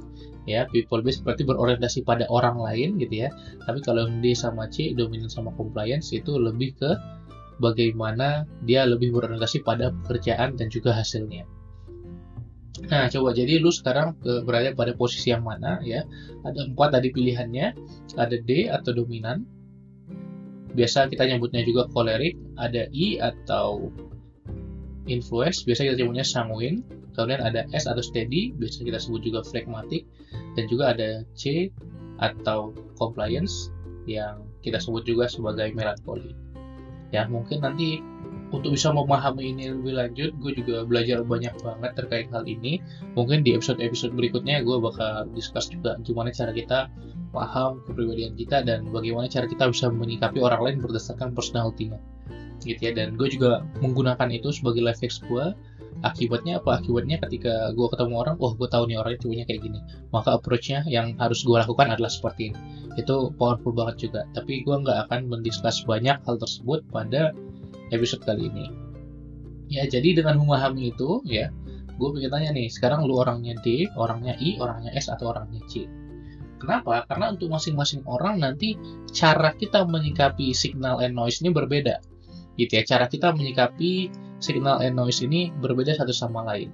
ya 0.49 0.65
people 0.73 1.05
based 1.05 1.21
berarti 1.21 1.45
berorientasi 1.45 2.09
pada 2.09 2.25
orang 2.33 2.57
lain 2.57 2.97
gitu 2.97 3.29
ya. 3.29 3.29
Tapi 3.69 3.85
kalau 3.85 4.09
yang 4.09 4.25
D 4.25 4.33
sama 4.33 4.65
C 4.73 4.97
dominan 4.97 5.29
sama 5.29 5.53
compliance 5.61 6.17
itu 6.17 6.41
lebih 6.41 6.73
ke 6.81 6.97
bagaimana 7.61 8.49
dia 8.65 8.89
lebih 8.89 9.13
berorientasi 9.13 9.61
pada 9.61 9.93
pekerjaan 10.05 10.57
dan 10.57 10.73
juga 10.73 10.97
hasilnya. 10.97 11.45
Nah, 12.77 13.09
coba 13.09 13.33
jadi 13.33 13.57
lu 13.57 13.73
sekarang 13.73 14.21
berada 14.21 14.77
pada 14.77 14.93
posisi 14.93 15.33
yang 15.33 15.45
mana 15.45 15.81
ya? 15.81 16.05
Ada 16.45 16.73
empat 16.73 16.97
tadi 17.01 17.09
pilihannya, 17.13 17.67
ada 18.17 18.37
D 18.37 18.69
atau 18.69 18.93
dominan. 18.93 19.49
Biasa 20.77 21.09
kita 21.09 21.25
nyebutnya 21.25 21.65
juga 21.65 21.89
kolerik, 21.89 22.37
ada 22.61 22.85
I 22.93 23.17
atau 23.17 23.89
influence, 25.07 25.63
biasa 25.65 25.87
kita 25.87 26.03
nyebutnya 26.03 26.27
sanguine. 26.27 26.83
Kemudian 27.17 27.41
ada 27.41 27.65
S 27.73 27.89
atau 27.89 28.05
steady, 28.05 28.53
biasa 28.55 28.85
kita 28.85 28.99
sebut 29.01 29.25
juga 29.25 29.41
phlegmatic, 29.41 30.05
dan 30.59 30.65
juga 30.69 30.93
ada 30.93 31.25
C 31.33 31.73
atau 32.21 32.77
compliance 33.01 33.73
yang 34.05 34.45
kita 34.61 34.79
sebut 34.79 35.07
juga 35.09 35.27
sebagai 35.27 35.73
melancholy. 35.73 36.37
Ya, 37.15 37.25
mungkin 37.31 37.63
nanti 37.63 38.03
untuk 38.55 38.79
bisa 38.79 38.95
memahami 38.95 39.51
ini 39.55 39.75
lebih 39.75 39.95
lanjut, 39.99 40.31
gue 40.39 40.53
juga 40.55 40.87
belajar 40.87 41.27
banyak 41.27 41.55
banget 41.59 41.91
terkait 41.99 42.27
hal 42.31 42.47
ini. 42.47 42.79
Mungkin 43.19 43.43
di 43.43 43.59
episode-episode 43.59 44.15
berikutnya 44.15 44.63
gue 44.63 44.77
bakal 44.79 45.27
discuss 45.35 45.67
juga 45.67 45.99
gimana 46.07 46.31
cara 46.31 46.55
kita 46.55 46.87
paham 47.35 47.83
kepribadian 47.85 48.39
kita 48.39 48.63
dan 48.63 48.87
bagaimana 48.95 49.27
cara 49.27 49.51
kita 49.51 49.67
bisa 49.69 49.91
menyikapi 49.91 50.39
orang 50.39 50.63
lain 50.63 50.77
berdasarkan 50.79 51.35
personality-nya. 51.35 51.99
Gitu 52.65 52.81
ya, 52.81 52.93
dan 52.97 53.19
gue 53.19 53.29
juga 53.29 53.65
menggunakan 53.83 54.29
itu 54.33 54.53
sebagai 54.55 54.81
life 54.85 55.03
hacks 55.03 55.21
gue. 55.27 55.53
Akibatnya 56.05 56.61
apa? 56.61 56.81
Akibatnya 56.81 57.17
ketika 57.25 57.73
gue 57.73 57.87
ketemu 57.89 58.15
orang, 58.21 58.37
oh 58.41 58.53
gue 58.53 58.69
tahu 58.69 58.85
nih 58.89 59.01
orangnya 59.01 59.21
tipenya 59.25 59.45
kayak 59.49 59.61
gini. 59.65 59.81
Maka 60.13 60.37
approach-nya 60.37 60.85
yang 60.85 61.17
harus 61.17 61.41
gue 61.41 61.57
lakukan 61.57 61.89
adalah 61.89 62.13
seperti 62.13 62.53
ini. 62.53 62.59
Itu 63.01 63.33
powerful 63.37 63.73
banget 63.73 64.09
juga. 64.09 64.21
Tapi 64.37 64.61
gue 64.61 64.77
nggak 64.77 65.09
akan 65.09 65.29
mendiskus 65.33 65.89
banyak 65.89 66.21
hal 66.21 66.37
tersebut 66.37 66.85
pada 66.93 67.33
episode 67.93 68.23
kali 68.29 68.53
ini. 68.53 68.67
Ya, 69.67 69.83
jadi 69.89 70.23
dengan 70.23 70.39
memahami 70.39 70.95
itu, 70.95 71.25
ya, 71.27 71.51
gue 71.97 72.09
pengen 72.13 72.31
tanya 72.31 72.51
nih, 72.55 72.69
sekarang 72.71 73.03
lu 73.09 73.19
orangnya 73.19 73.57
D, 73.65 73.91
orangnya 73.99 74.39
I, 74.39 74.61
orangnya 74.63 74.95
S, 74.95 75.11
atau 75.11 75.35
orangnya 75.35 75.59
C. 75.67 75.89
Kenapa? 76.57 77.05
Karena 77.05 77.37
untuk 77.37 77.53
masing-masing 77.53 78.07
orang 78.09 78.41
nanti 78.41 78.81
cara 79.13 79.53
kita 79.53 79.85
menyikapi 79.85 80.57
signal 80.57 81.05
and 81.05 81.13
noise 81.13 81.45
ini 81.45 81.53
berbeda. 81.53 82.01
Gitu 82.57 82.73
ya, 82.73 82.83
cara 82.85 83.05
kita 83.05 83.33
menyikapi 83.37 84.09
signal 84.41 84.81
and 84.81 84.97
noise 84.97 85.21
ini 85.21 85.53
berbeda 85.61 85.93
satu 85.97 86.13
sama 86.13 86.45
lain. 86.45 86.73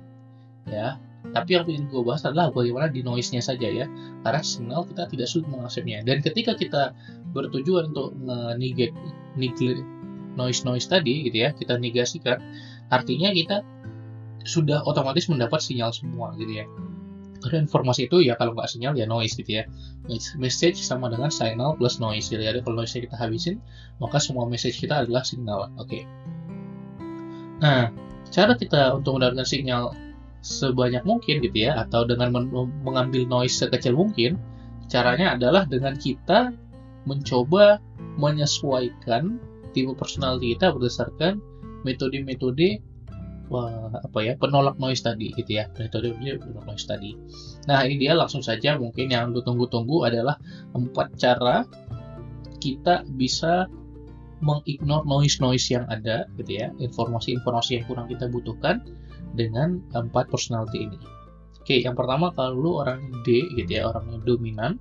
Ya, 0.71 0.95
tapi 1.35 1.59
yang 1.59 1.67
ingin 1.67 1.91
gue 1.91 2.03
bahas 2.07 2.23
adalah 2.23 2.55
bagaimana 2.55 2.87
di 2.87 3.03
noise-nya 3.03 3.43
saja 3.43 3.67
ya. 3.67 3.91
Karena 4.23 4.41
signal 4.47 4.87
kita 4.87 5.11
tidak 5.11 5.27
sulit 5.27 5.51
mengakses 5.51 5.83
Dan 5.83 6.23
ketika 6.23 6.55
kita 6.55 6.95
bertujuan 7.35 7.91
untuk 7.91 8.15
negate, 8.59 8.95
noise-noise 10.39 10.87
tadi 10.87 11.27
gitu 11.27 11.45
ya, 11.45 11.51
kita 11.51 11.77
negasikan, 11.77 12.39
artinya 12.95 13.35
kita 13.35 13.67
sudah 14.43 14.83
otomatis 14.87 15.31
mendapat 15.31 15.63
sinyal 15.63 15.91
semua 15.95 16.35
gitu 16.39 16.63
ya. 16.63 16.67
Karena 17.43 17.67
informasi 17.67 18.07
itu 18.07 18.23
ya 18.23 18.39
kalau 18.39 18.55
nggak 18.55 18.71
sinyal 18.71 18.95
ya 18.95 19.05
noise 19.05 19.35
gitu 19.35 19.61
ya. 19.61 19.65
Message 20.39 20.79
sama 20.79 21.11
dengan 21.11 21.29
signal 21.29 21.75
plus 21.75 21.99
noise. 21.99 22.31
Jadi 22.31 22.47
ada 22.47 22.59
kalau 22.63 22.81
noise 22.81 22.95
kita 22.95 23.19
habisin, 23.19 23.59
maka 23.99 24.23
semua 24.23 24.47
message 24.47 24.79
kita 24.79 25.03
adalah 25.03 25.27
signal. 25.27 25.69
Oke. 25.77 26.01
Okay. 26.01 26.03
Nah, 27.63 27.91
cara 28.31 28.59
kita 28.59 28.95
untuk 28.95 29.19
mendapatkan 29.19 29.47
sinyal 29.47 29.95
sebanyak 30.43 31.07
mungkin 31.07 31.39
gitu 31.39 31.71
ya, 31.71 31.79
atau 31.79 32.03
dengan 32.03 32.35
mengambil 32.83 33.23
noise 33.27 33.55
sekecil 33.55 33.95
mungkin, 33.95 34.39
caranya 34.91 35.39
adalah 35.39 35.63
dengan 35.67 35.95
kita 35.95 36.51
mencoba 37.07 37.79
menyesuaikan 38.19 39.39
tipe 39.73 39.95
personality 39.95 40.55
kita 40.55 40.75
berdasarkan 40.75 41.39
metode-metode 41.83 42.83
apa 43.59 44.19
ya 44.25 44.33
penolak 44.39 44.81
noise 44.81 45.05
tadi 45.05 45.35
gitu 45.37 45.61
ya 45.61 45.69
metode 45.77 46.15
penolak 46.17 46.65
noise 46.65 46.87
tadi. 46.89 47.13
Nah 47.69 47.85
ini 47.85 48.01
dia 48.01 48.17
langsung 48.17 48.41
saja 48.41 48.79
mungkin 48.81 49.13
yang 49.13 49.35
lu 49.35 49.45
tunggu-tunggu 49.45 50.09
adalah 50.09 50.41
empat 50.73 51.17
cara 51.21 51.67
kita 52.63 53.03
bisa 53.19 53.67
mengignore 54.43 55.07
noise-noise 55.07 55.71
yang 55.71 55.87
ada 55.87 56.27
gitu 56.35 56.59
ya 56.59 56.75
informasi-informasi 56.83 57.79
yang 57.79 57.85
kurang 57.87 58.07
kita 58.11 58.27
butuhkan 58.27 58.83
dengan 59.39 59.81
empat 59.95 60.29
personality 60.29 60.91
ini. 60.91 60.99
Oke, 61.63 61.79
yang 61.79 61.95
pertama 61.95 62.35
kalau 62.35 62.59
lu 62.59 62.71
orang 62.83 63.23
D 63.23 63.47
gitu 63.55 63.71
ya, 63.71 63.87
orang 63.87 64.11
yang 64.11 64.23
dominan, 64.27 64.73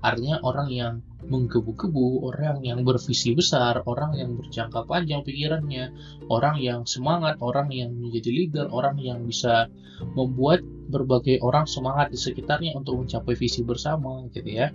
artinya 0.00 0.40
orang 0.40 0.68
yang 0.72 0.94
menggebu-gebu, 1.32 2.28
orang 2.28 2.60
yang 2.60 2.84
bervisi 2.84 3.32
besar, 3.32 3.80
orang 3.88 4.12
yang 4.20 4.36
berjangka 4.36 4.84
panjang 4.84 5.24
pikirannya, 5.24 5.88
orang 6.28 6.60
yang 6.60 6.84
semangat, 6.84 7.40
orang 7.40 7.72
yang 7.72 7.96
menjadi 7.96 8.28
leader, 8.28 8.66
orang 8.68 9.00
yang 9.00 9.24
bisa 9.24 9.72
membuat 10.12 10.60
berbagai 10.92 11.40
orang 11.40 11.64
semangat 11.64 12.12
di 12.12 12.20
sekitarnya 12.20 12.76
untuk 12.76 13.00
mencapai 13.00 13.32
visi 13.32 13.64
bersama 13.64 14.28
gitu 14.36 14.44
ya. 14.44 14.68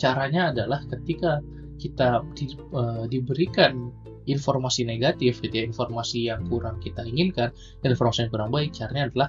Caranya 0.00 0.48
adalah 0.56 0.80
ketika 0.88 1.44
kita 1.76 2.24
di, 2.32 2.56
uh, 2.72 3.04
diberikan 3.04 3.92
informasi 4.24 4.88
negatif 4.88 5.44
gitu 5.44 5.52
ya, 5.52 5.64
informasi 5.68 6.32
yang 6.32 6.48
kurang 6.48 6.80
kita 6.80 7.04
inginkan, 7.04 7.52
informasi 7.84 8.24
yang 8.24 8.32
kurang 8.32 8.50
baik, 8.52 8.72
caranya 8.72 9.12
adalah 9.12 9.28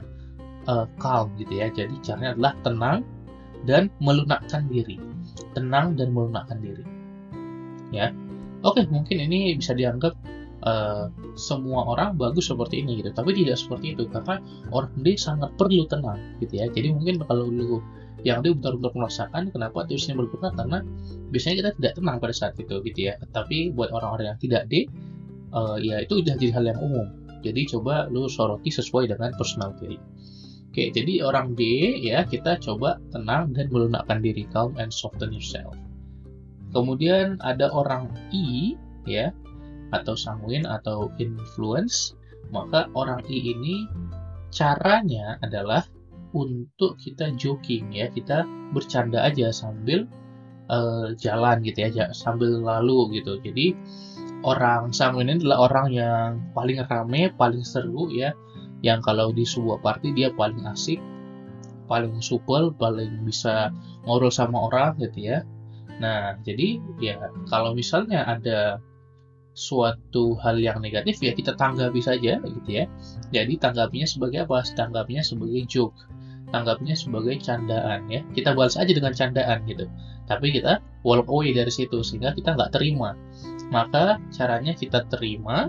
uh, 0.72 0.88
calm 1.04 1.36
gitu 1.36 1.52
ya. 1.60 1.68
Jadi 1.68 2.00
caranya 2.00 2.32
adalah 2.40 2.54
tenang 2.64 3.00
dan 3.68 3.92
melunakkan 4.00 4.66
diri 4.72 4.98
tenang 5.54 6.00
dan 6.00 6.12
melunakkan 6.16 6.60
diri. 6.60 6.84
Ya, 7.92 8.16
oke 8.64 8.88
mungkin 8.88 9.20
ini 9.20 9.56
bisa 9.60 9.76
dianggap 9.76 10.16
uh, 10.64 11.12
semua 11.36 11.84
orang 11.92 12.16
bagus 12.16 12.48
seperti 12.48 12.84
ini 12.84 13.04
gitu, 13.04 13.12
tapi 13.12 13.36
tidak 13.36 13.60
seperti 13.60 13.98
itu 13.98 14.08
karena 14.08 14.40
orang 14.72 14.92
D 15.04 15.20
sangat 15.20 15.52
perlu 15.60 15.84
tenang 15.92 16.40
gitu 16.40 16.56
ya. 16.56 16.66
Jadi 16.72 16.96
mungkin 16.96 17.20
kalau 17.28 17.52
dulu 17.52 17.84
yang 18.22 18.46
D 18.46 18.54
benar-benar 18.54 18.94
merasakan 18.94 19.50
kenapa 19.50 19.90
tulisnya 19.90 20.14
berguna 20.14 20.54
karena 20.54 20.86
biasanya 21.34 21.56
kita 21.66 21.70
tidak 21.82 21.94
tenang 21.98 22.18
pada 22.22 22.34
saat 22.34 22.54
itu 22.56 22.76
gitu 22.86 23.00
ya. 23.12 23.18
Tapi 23.34 23.74
buat 23.74 23.90
orang-orang 23.92 24.36
yang 24.36 24.40
tidak 24.40 24.64
D, 24.70 24.88
uh, 25.52 25.78
ya 25.82 26.00
itu 26.00 26.22
sudah 26.22 26.38
jadi 26.38 26.54
hal 26.56 26.66
yang 26.70 26.80
umum. 26.80 27.08
Jadi 27.42 27.66
coba 27.74 28.06
lu 28.14 28.30
soroti 28.30 28.70
sesuai 28.70 29.10
dengan 29.10 29.34
personal 29.34 29.74
diri. 29.82 29.98
Oke, 30.72 30.88
jadi 30.88 31.20
orang 31.20 31.52
D 31.52 31.60
ya 32.00 32.24
kita 32.24 32.56
coba 32.64 32.96
tenang 33.12 33.52
dan 33.52 33.68
melunakkan 33.76 34.24
diri, 34.24 34.48
calm 34.56 34.80
and 34.80 34.88
soften 34.88 35.36
yourself. 35.36 35.76
Kemudian 36.72 37.36
ada 37.44 37.68
orang 37.76 38.08
I 38.32 38.80
ya 39.04 39.36
atau 39.92 40.16
sanguin 40.16 40.64
atau 40.64 41.12
influence, 41.20 42.16
maka 42.56 42.88
orang 42.96 43.20
I 43.28 43.52
ini 43.52 43.84
caranya 44.48 45.36
adalah 45.44 45.84
untuk 46.32 46.96
kita 47.04 47.36
joking 47.36 47.92
ya, 47.92 48.08
kita 48.08 48.48
bercanda 48.72 49.28
aja 49.28 49.52
sambil 49.52 50.08
uh, 50.72 51.12
jalan 51.20 51.68
gitu 51.68 51.84
ya, 51.92 52.16
sambil 52.16 52.64
lalu 52.64 53.20
gitu. 53.20 53.44
Jadi 53.44 53.76
orang 54.48 54.96
sanguin 54.96 55.28
ini 55.28 55.44
adalah 55.44 55.68
orang 55.68 55.88
yang 55.92 56.40
paling 56.56 56.80
rame, 56.88 57.28
paling 57.36 57.68
seru 57.68 58.08
ya 58.08 58.32
yang 58.82 59.00
kalau 59.02 59.30
di 59.30 59.46
sebuah 59.46 59.82
party 59.82 60.14
dia 60.14 60.34
paling 60.34 60.66
asik 60.70 61.02
paling 61.92 62.24
supel 62.24 62.72
paling 62.72 63.28
bisa 63.28 63.76
ngobrol 64.08 64.32
sama 64.32 64.72
orang 64.72 64.96
gitu 65.04 65.28
ya. 65.28 65.44
Nah 66.00 66.40
jadi 66.40 66.80
ya 67.04 67.20
kalau 67.52 67.76
misalnya 67.76 68.24
ada 68.24 68.80
suatu 69.52 70.40
hal 70.40 70.56
yang 70.64 70.80
negatif 70.80 71.20
ya 71.20 71.36
kita 71.36 71.60
tanggapi 71.60 72.00
saja 72.00 72.40
gitu 72.40 72.70
ya. 72.72 72.88
Jadi 73.36 73.60
tanggapinya 73.60 74.08
sebagai 74.08 74.48
apa? 74.48 74.64
Tanggapinya 74.72 75.20
sebagai 75.20 75.68
joke. 75.68 76.00
Tanggapinya 76.56 76.96
sebagai 76.96 77.36
candaan 77.44 78.08
ya. 78.08 78.24
Kita 78.32 78.56
balas 78.56 78.80
aja 78.80 78.92
dengan 78.96 79.12
candaan 79.12 79.68
gitu. 79.68 79.92
Tapi 80.32 80.56
kita 80.56 80.80
walk 81.04 81.28
away 81.28 81.52
dari 81.52 81.72
situ 81.72 82.00
sehingga 82.00 82.32
kita 82.32 82.56
nggak 82.56 82.72
terima. 82.72 83.20
Maka 83.68 84.20
caranya 84.32 84.72
kita 84.72 85.04
terima 85.12 85.68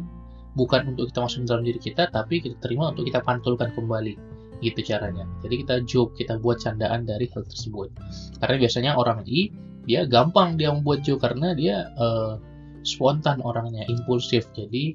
bukan 0.52 0.94
untuk 0.94 1.08
kita 1.12 1.24
masuk 1.24 1.48
dalam 1.48 1.64
diri 1.64 1.80
kita 1.80 2.08
tapi 2.12 2.40
kita 2.44 2.56
terima 2.60 2.92
untuk 2.92 3.08
kita 3.08 3.20
pantulkan 3.24 3.72
kembali. 3.72 4.14
Gitu 4.62 4.78
caranya. 4.86 5.26
Jadi 5.42 5.54
kita 5.66 5.74
joke 5.82 6.14
kita 6.14 6.38
buat 6.38 6.62
candaan 6.62 7.02
dari 7.02 7.26
hal 7.34 7.42
tersebut. 7.42 7.90
Karena 8.38 8.56
biasanya 8.62 8.90
orang 8.94 9.26
I 9.26 9.50
dia 9.82 10.06
gampang 10.06 10.54
dia 10.54 10.70
membuat 10.70 11.02
joke 11.02 11.26
karena 11.26 11.50
dia 11.58 11.90
uh, 11.98 12.38
spontan 12.86 13.42
orangnya 13.42 13.82
impulsif. 13.90 14.46
Jadi 14.54 14.94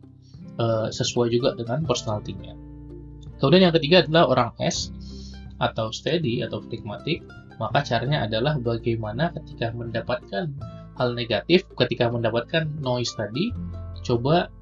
uh, 0.56 0.88
sesuai 0.88 1.36
juga 1.36 1.52
dengan 1.60 1.84
personalitinya 1.84 2.68
kemudian 3.38 3.70
yang 3.70 3.76
ketiga 3.78 4.04
adalah 4.06 4.24
orang 4.34 4.50
S 4.62 4.90
atau 5.58 5.90
steady 5.94 6.46
atau 6.46 6.62
phlegmatic 6.62 7.26
Maka 7.58 7.82
caranya 7.82 8.30
adalah 8.30 8.54
bagaimana 8.62 9.34
ketika 9.34 9.74
mendapatkan 9.74 10.46
hal 10.94 11.10
negatif, 11.18 11.66
ketika 11.74 12.06
mendapatkan 12.06 12.70
noise 12.86 13.18
tadi, 13.18 13.50
coba 14.06 14.54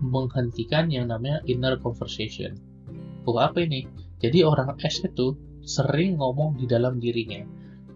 menghentikan 0.00 0.90
yang 0.90 1.10
namanya 1.10 1.42
inner 1.46 1.78
conversation. 1.78 2.56
Oh, 3.24 3.40
apa 3.40 3.64
ini? 3.64 3.88
Jadi 4.20 4.44
orang 4.44 4.76
S 4.80 5.04
itu 5.04 5.36
sering 5.64 6.20
ngomong 6.20 6.60
di 6.60 6.68
dalam 6.68 7.00
dirinya. 7.00 7.44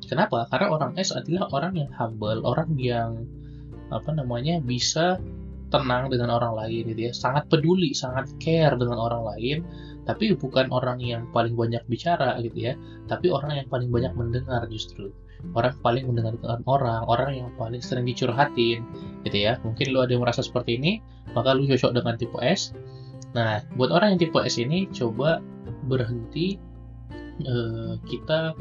Kenapa? 0.08 0.48
Karena 0.48 0.72
orang 0.72 0.92
S 0.96 1.12
adalah 1.12 1.52
orang 1.52 1.76
yang 1.76 1.90
humble, 1.92 2.40
orang 2.44 2.72
yang 2.80 3.28
apa 3.88 4.12
namanya 4.12 4.60
bisa 4.60 5.20
tenang 5.68 6.08
dengan 6.08 6.32
orang 6.32 6.56
lain 6.64 6.96
gitu 6.96 7.00
ya, 7.08 7.12
sangat 7.12 7.44
peduli, 7.52 7.92
sangat 7.92 8.32
care 8.40 8.72
dengan 8.80 8.96
orang 8.96 9.22
lain, 9.36 9.58
tapi 10.08 10.32
bukan 10.32 10.72
orang 10.72 10.96
yang 11.04 11.28
paling 11.28 11.52
banyak 11.52 11.84
bicara 11.84 12.40
gitu 12.40 12.72
ya, 12.72 12.74
tapi 13.04 13.28
orang 13.28 13.60
yang 13.60 13.68
paling 13.68 13.92
banyak 13.92 14.12
mendengar 14.16 14.64
justru. 14.72 15.12
Orang 15.54 15.78
paling 15.80 16.04
mendengarkan 16.10 16.62
orang, 16.66 17.02
orang 17.06 17.30
yang 17.38 17.48
paling 17.54 17.80
sering 17.80 18.06
dicurhatin 18.06 18.82
gitu 19.22 19.38
ya. 19.38 19.56
Mungkin 19.62 19.94
lu 19.94 20.02
ada 20.02 20.12
yang 20.14 20.22
merasa 20.22 20.42
seperti 20.42 20.78
ini, 20.78 20.98
maka 21.32 21.54
lu 21.54 21.66
cocok 21.66 21.94
dengan 21.94 22.14
tipe 22.18 22.38
S. 22.42 22.74
Nah, 23.36 23.62
buat 23.76 23.92
orang 23.92 24.16
yang 24.16 24.20
tipe 24.28 24.38
S 24.42 24.58
ini 24.58 24.88
coba 24.90 25.38
berhenti 25.86 26.58
uh, 27.44 27.96
kita 28.08 28.56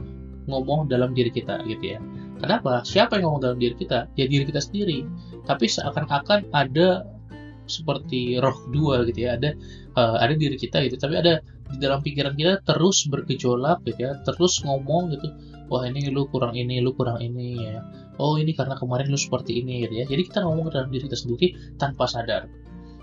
ngomong 0.48 0.88
dalam 0.88 1.12
diri 1.12 1.30
kita 1.34 1.60
gitu 1.68 1.98
ya. 1.98 2.00
Kenapa? 2.38 2.86
Siapa 2.86 3.18
yang 3.18 3.34
ngomong 3.34 3.44
dalam 3.44 3.60
diri 3.60 3.76
kita? 3.76 4.08
Ya 4.14 4.30
diri 4.30 4.46
kita 4.46 4.62
sendiri. 4.62 5.04
Tapi 5.44 5.66
seakan-akan 5.66 6.54
ada 6.54 7.04
seperti 7.68 8.40
roh 8.40 8.56
dua 8.72 9.04
gitu 9.10 9.28
ya. 9.28 9.36
Ada 9.36 9.58
uh, 9.98 10.18
ada 10.22 10.34
diri 10.38 10.56
kita 10.56 10.86
gitu. 10.86 10.96
Tapi 11.02 11.18
ada 11.18 11.42
di 11.68 11.78
dalam 11.84 12.00
pikiran 12.00 12.38
kita 12.38 12.64
terus 12.64 13.10
bergejolak 13.10 13.84
gitu 13.90 14.00
ya. 14.08 14.12
Terus 14.24 14.62
ngomong 14.64 15.18
gitu. 15.18 15.28
Wah 15.68 15.84
ini 15.84 16.08
lu 16.08 16.28
kurang 16.32 16.56
ini, 16.56 16.80
lu 16.80 16.96
kurang 16.96 17.20
ini 17.20 17.60
ya. 17.60 17.84
Oh 18.18 18.40
ini 18.40 18.56
karena 18.56 18.74
kemarin 18.80 19.12
lu 19.12 19.20
seperti 19.20 19.60
ini 19.60 19.84
gitu 19.86 19.94
ya. 20.00 20.06
Jadi 20.08 20.22
kita 20.32 20.42
ngomong 20.44 20.72
dalam 20.72 20.90
diri 20.90 21.06
kita 21.06 21.18
sendiri 21.20 21.48
tanpa 21.76 22.08
sadar. 22.08 22.48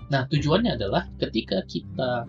Nah 0.09 0.25
tujuannya 0.29 0.77
adalah 0.77 1.05
ketika 1.21 1.61
kita 1.65 2.25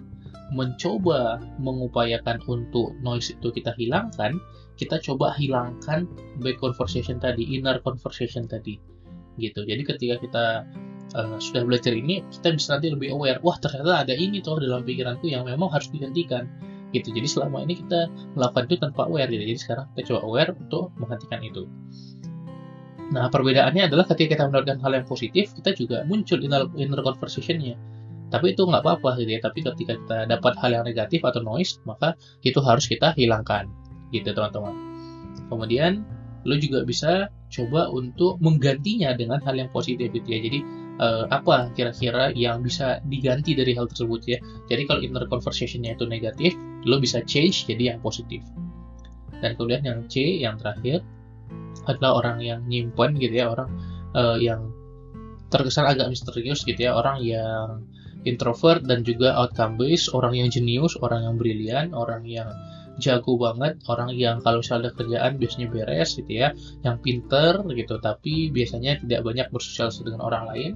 mencoba 0.55 1.43
mengupayakan 1.59 2.39
untuk 2.47 2.95
noise 3.03 3.35
itu 3.35 3.51
kita 3.51 3.75
hilangkan, 3.75 4.39
kita 4.79 5.01
coba 5.03 5.35
hilangkan 5.35 6.07
back 6.39 6.61
conversation 6.63 7.19
tadi, 7.19 7.43
inner 7.57 7.83
conversation 7.83 8.47
tadi. 8.47 8.79
Gitu. 9.41 9.67
Jadi 9.67 9.83
ketika 9.83 10.17
kita 10.23 10.45
uh, 11.17 11.37
sudah 11.41 11.67
belajar 11.67 11.93
ini, 11.93 12.23
kita 12.31 12.55
bisa 12.55 12.79
nanti 12.79 12.93
lebih 12.93 13.17
aware. 13.17 13.43
Wah, 13.43 13.59
ternyata 13.59 14.07
ada 14.07 14.15
ini 14.15 14.39
tuh 14.41 14.63
dalam 14.63 14.87
pikiranku 14.87 15.27
yang 15.27 15.49
memang 15.49 15.73
harus 15.73 15.91
dihentikan. 15.91 16.47
Gitu. 17.01 17.13
Jadi 17.13 17.29
selama 17.29 17.65
ini 17.67 17.81
kita 17.81 18.09
melakukan 18.39 18.65
itu 18.71 18.77
tanpa 18.81 19.03
aware. 19.11 19.29
Gitu. 19.29 19.43
Jadi 19.45 19.61
sekarang 19.61 19.87
kita 19.93 20.03
coba 20.13 20.21
aware 20.25 20.51
untuk 20.57 20.85
menghentikan 20.97 21.41
itu. 21.45 21.65
Nah, 23.07 23.31
perbedaannya 23.31 23.87
adalah 23.87 24.03
ketika 24.11 24.35
kita 24.35 24.43
mendapatkan 24.51 24.83
hal 24.83 24.93
yang 24.99 25.07
positif, 25.07 25.55
kita 25.55 25.71
juga 25.79 26.03
muncul 26.09 26.43
inner, 26.43 26.67
inner 26.75 27.01
conversation-nya 27.07 27.79
tapi 28.27 28.59
itu 28.59 28.63
nggak 28.67 28.83
apa-apa 28.83 29.23
gitu 29.23 29.39
ya 29.39 29.41
tapi 29.43 29.63
ketika 29.63 29.95
kita 29.95 30.19
dapat 30.27 30.53
hal 30.59 30.71
yang 30.75 30.85
negatif 30.85 31.23
atau 31.23 31.41
noise 31.47 31.79
maka 31.87 32.19
itu 32.43 32.59
harus 32.59 32.91
kita 32.91 33.15
hilangkan 33.15 33.71
gitu 34.11 34.35
teman-teman 34.35 34.75
kemudian 35.47 36.03
lo 36.47 36.55
juga 36.59 36.83
bisa 36.83 37.31
coba 37.51 37.91
untuk 37.91 38.39
menggantinya 38.43 39.15
dengan 39.15 39.39
hal 39.43 39.55
yang 39.55 39.71
positif 39.71 40.11
gitu 40.11 40.27
ya 40.27 40.43
jadi 40.43 40.59
uh, 40.99 41.25
apa 41.29 41.73
kira-kira 41.73 42.33
yang 42.33 42.61
bisa 42.65 43.01
diganti 43.07 43.53
dari 43.57 43.73
hal 43.77 43.89
tersebut 43.89 44.21
ya? 44.27 44.39
Jadi 44.69 44.83
kalau 44.89 45.01
inner 45.03 45.25
conversationnya 45.29 45.97
itu 45.97 46.05
negatif 46.09 46.53
lo 46.87 46.99
bisa 47.03 47.23
change 47.25 47.67
jadi 47.67 47.97
yang 47.97 47.99
positif. 48.01 48.43
Dan 49.41 49.57
kemudian 49.57 49.85
yang 49.85 49.99
C 50.09 50.41
yang 50.41 50.57
terakhir 50.57 51.05
adalah 51.87 52.25
orang 52.25 52.39
yang 52.43 52.61
nyimpen 52.67 53.21
gitu 53.21 53.35
ya 53.37 53.53
orang 53.53 53.71
uh, 54.17 54.41
yang 54.41 54.73
terkesan 55.53 55.87
agak 55.87 56.11
misterius 56.11 56.67
gitu 56.67 56.91
ya 56.91 56.99
orang 56.99 57.23
yang 57.23 57.87
introvert 58.27 58.83
dan 58.83 59.07
juga 59.07 59.39
outcome 59.39 59.79
based, 59.79 60.11
orang 60.11 60.35
yang 60.35 60.51
jenius, 60.51 60.99
orang 60.99 61.23
yang 61.23 61.35
brilian, 61.39 61.87
orang 61.95 62.27
yang 62.27 62.51
jago 62.97 63.37
banget, 63.37 63.81
orang 63.89 64.13
yang 64.17 64.41
kalau 64.41 64.65
misalnya 64.65 64.91
kerjaan 64.93 65.37
biasanya 65.37 65.69
beres 65.69 66.17
gitu 66.17 66.33
ya, 66.33 66.53
yang 66.83 66.97
pinter 67.01 67.61
gitu, 67.73 68.01
tapi 68.01 68.49
biasanya 68.49 69.01
tidak 69.05 69.21
banyak 69.25 69.47
bersosialisasi 69.53 70.09
dengan 70.09 70.23
orang 70.25 70.45
lain. 70.51 70.71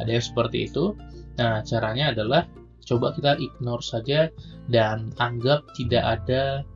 Ada 0.00 0.10
yang 0.20 0.24
seperti 0.24 0.68
itu. 0.68 0.96
Nah, 1.40 1.64
caranya 1.64 2.12
adalah 2.12 2.44
coba 2.82 3.14
kita 3.14 3.38
ignore 3.38 3.84
saja 3.84 4.28
dan 4.68 5.14
anggap 5.16 5.64
tidak 5.78 6.04
ada 6.04 6.66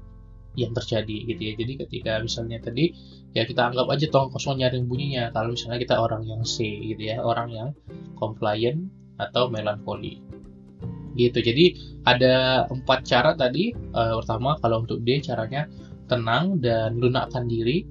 yang 0.56 0.72
terjadi 0.72 1.16
gitu 1.28 1.42
ya. 1.42 1.52
Jadi 1.61 1.72
ketika 1.85 2.12
misalnya 2.24 2.59
tadi 2.64 2.90
ya 3.37 3.44
kita 3.44 3.68
anggap 3.68 3.87
aja 3.92 4.09
tong 4.09 4.32
kosong 4.32 4.64
nyaring 4.64 4.88
bunyinya 4.88 5.28
kalau 5.37 5.52
misalnya 5.52 5.76
kita 5.76 6.00
orang 6.00 6.24
yang 6.24 6.40
C 6.42 6.64
gitu 6.64 7.02
ya, 7.12 7.20
orang 7.20 7.52
yang 7.52 7.68
compliant 8.16 8.88
atau 9.20 9.48
melankoli 9.52 10.20
gitu. 11.16 11.42
Jadi 11.42 11.76
ada 12.05 12.68
empat 12.68 13.02
cara 13.09 13.33
tadi 13.35 13.72
uh, 13.72 14.20
pertama 14.22 14.55
kalau 14.61 14.85
untuk 14.85 15.02
D 15.02 15.18
caranya 15.24 15.66
tenang 16.07 16.62
dan 16.62 17.00
lunakkan 17.00 17.50
diri. 17.50 17.83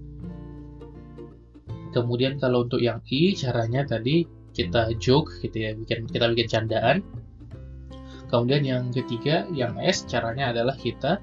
Kemudian 1.91 2.39
kalau 2.39 2.67
untuk 2.67 2.83
yang 2.83 2.99
I 3.07 3.35
caranya 3.35 3.87
tadi 3.87 4.27
kita 4.55 4.95
joke 4.99 5.31
gitu 5.43 5.57
ya 5.57 5.71
bikin 5.75 6.07
kita 6.07 6.31
bikin 6.31 6.47
candaan. 6.47 7.03
Kemudian 8.31 8.63
yang 8.67 8.83
ketiga 8.91 9.47
yang 9.51 9.79
S 9.79 10.03
caranya 10.07 10.51
adalah 10.51 10.75
kita 10.75 11.19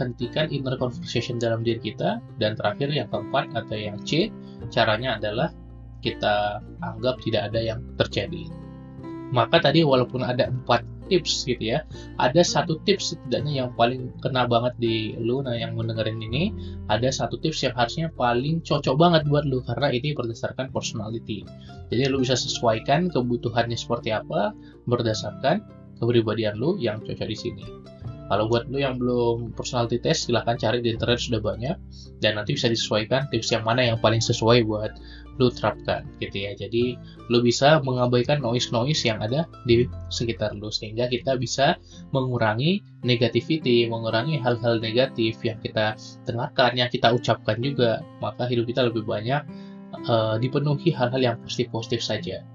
hentikan 0.00 0.50
inner 0.50 0.74
conversation 0.80 1.36
dalam 1.36 1.60
diri 1.60 1.80
kita. 1.92 2.24
Dan 2.40 2.56
terakhir 2.56 2.88
yang 2.92 3.08
keempat 3.12 3.52
atau 3.52 3.76
yang 3.76 4.00
C 4.04 4.32
caranya 4.72 5.20
adalah 5.20 5.52
kita 6.00 6.60
anggap 6.84 7.20
tidak 7.24 7.52
ada 7.52 7.60
yang 7.60 7.80
terjadi. 7.96 8.48
Maka 9.32 9.56
tadi 9.60 9.80
walaupun 9.82 10.20
ada 10.20 10.52
empat 10.52 10.84
tips 11.08 11.46
gitu 11.48 11.76
ya. 11.76 11.84
Ada 12.18 12.42
satu 12.42 12.80
tips 12.82 13.14
setidaknya 13.14 13.64
yang 13.64 13.70
paling 13.76 14.12
kena 14.20 14.44
banget 14.44 14.74
di 14.80 15.14
lu 15.20 15.40
nah 15.44 15.54
yang 15.54 15.76
mendengarin 15.76 16.18
ini 16.18 16.50
ada 16.90 17.08
satu 17.08 17.38
tips 17.40 17.64
yang 17.64 17.74
harusnya 17.76 18.10
paling 18.12 18.60
cocok 18.64 18.94
banget 18.96 19.22
buat 19.28 19.44
lu 19.46 19.60
karena 19.64 19.92
ini 19.92 20.12
berdasarkan 20.16 20.72
personality. 20.74 21.44
Jadi 21.92 22.10
lu 22.10 22.20
bisa 22.20 22.34
sesuaikan 22.34 23.12
kebutuhannya 23.12 23.76
seperti 23.76 24.10
apa 24.12 24.50
berdasarkan 24.88 25.62
kepribadian 26.00 26.58
lu 26.58 26.76
yang 26.80 26.98
cocok 27.04 27.28
di 27.30 27.38
sini 27.38 27.93
kalau 28.28 28.48
buat 28.48 28.64
lu 28.72 28.80
yang 28.80 28.96
belum 28.96 29.52
personality 29.52 30.00
test, 30.00 30.26
silahkan 30.26 30.56
cari 30.56 30.80
di 30.80 30.96
internet 30.96 31.20
sudah 31.20 31.40
banyak 31.44 31.76
dan 32.24 32.40
nanti 32.40 32.56
bisa 32.56 32.72
disesuaikan 32.72 33.28
tips 33.28 33.52
yang 33.52 33.64
mana 33.68 33.84
yang 33.84 33.98
paling 34.00 34.20
sesuai 34.24 34.64
buat 34.64 34.96
lu 35.36 35.50
terapkan 35.50 36.06
gitu 36.22 36.46
ya. 36.46 36.54
Jadi 36.54 36.94
lu 37.28 37.42
bisa 37.42 37.82
mengabaikan 37.82 38.40
noise-noise 38.40 39.02
yang 39.04 39.20
ada 39.20 39.44
di 39.66 39.84
sekitar 40.08 40.54
lu 40.56 40.70
sehingga 40.70 41.10
kita 41.10 41.36
bisa 41.36 41.76
mengurangi 42.14 42.80
negativity, 43.02 43.84
mengurangi 43.90 44.38
hal-hal 44.40 44.78
negatif 44.78 45.42
yang 45.42 45.58
kita 45.60 45.98
dengarkan, 46.24 46.78
yang 46.78 46.88
kita 46.88 47.12
ucapkan 47.12 47.58
juga. 47.60 48.00
Maka 48.22 48.46
hidup 48.46 48.70
kita 48.70 48.88
lebih 48.88 49.04
banyak 49.04 49.42
uh, 50.06 50.38
dipenuhi 50.38 50.94
hal-hal 50.94 51.20
yang 51.20 51.36
positif-positif 51.42 52.00
saja 52.00 52.46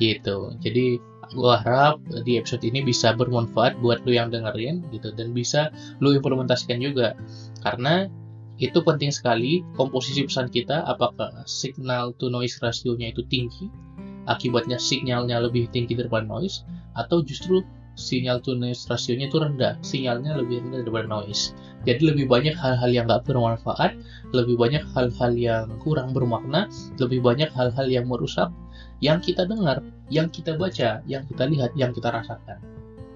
gitu. 0.00 0.56
Jadi 0.64 0.96
gue 1.30 1.54
harap 1.62 2.02
di 2.26 2.38
episode 2.38 2.66
ini 2.66 2.82
bisa 2.82 3.14
bermanfaat 3.14 3.78
buat 3.78 4.02
lu 4.02 4.18
yang 4.18 4.34
dengerin 4.34 4.82
gitu 4.90 5.14
dan 5.14 5.30
bisa 5.30 5.70
lu 6.02 6.14
implementasikan 6.14 6.82
juga. 6.82 7.14
Karena 7.62 8.10
itu 8.60 8.76
penting 8.84 9.08
sekali 9.08 9.64
komposisi 9.78 10.26
pesan 10.26 10.52
kita 10.52 10.84
apakah 10.84 11.32
signal 11.48 12.12
to 12.20 12.28
noise 12.28 12.60
rasionya 12.60 13.08
itu 13.08 13.24
tinggi 13.24 13.72
akibatnya 14.28 14.76
sinyalnya 14.76 15.40
lebih 15.40 15.72
tinggi 15.72 15.96
daripada 15.96 16.28
noise 16.28 16.60
atau 16.92 17.24
justru 17.24 17.64
sinyal 17.96 18.44
to 18.44 18.52
noise 18.52 18.84
rasionya 18.84 19.32
itu 19.32 19.40
rendah 19.40 19.80
sinyalnya 19.80 20.36
lebih 20.36 20.60
rendah 20.60 20.84
daripada 20.84 21.08
noise. 21.08 21.56
Jadi 21.88 22.12
lebih 22.12 22.28
banyak 22.28 22.52
hal-hal 22.52 22.92
yang 22.92 23.08
gak 23.08 23.24
bermanfaat 23.24 23.96
lebih 24.36 24.60
banyak 24.60 24.84
hal-hal 24.92 25.32
yang 25.32 25.66
kurang 25.80 26.12
bermakna 26.12 26.68
lebih 27.00 27.24
banyak 27.24 27.48
hal-hal 27.56 27.88
yang 27.88 28.04
merusak 28.04 28.52
yang 29.00 29.18
kita 29.20 29.48
dengar, 29.48 29.80
yang 30.12 30.28
kita 30.28 30.56
baca, 30.56 31.00
yang 31.08 31.24
kita 31.26 31.44
lihat, 31.48 31.72
yang 31.76 31.90
kita 31.92 32.12
rasakan. 32.12 32.60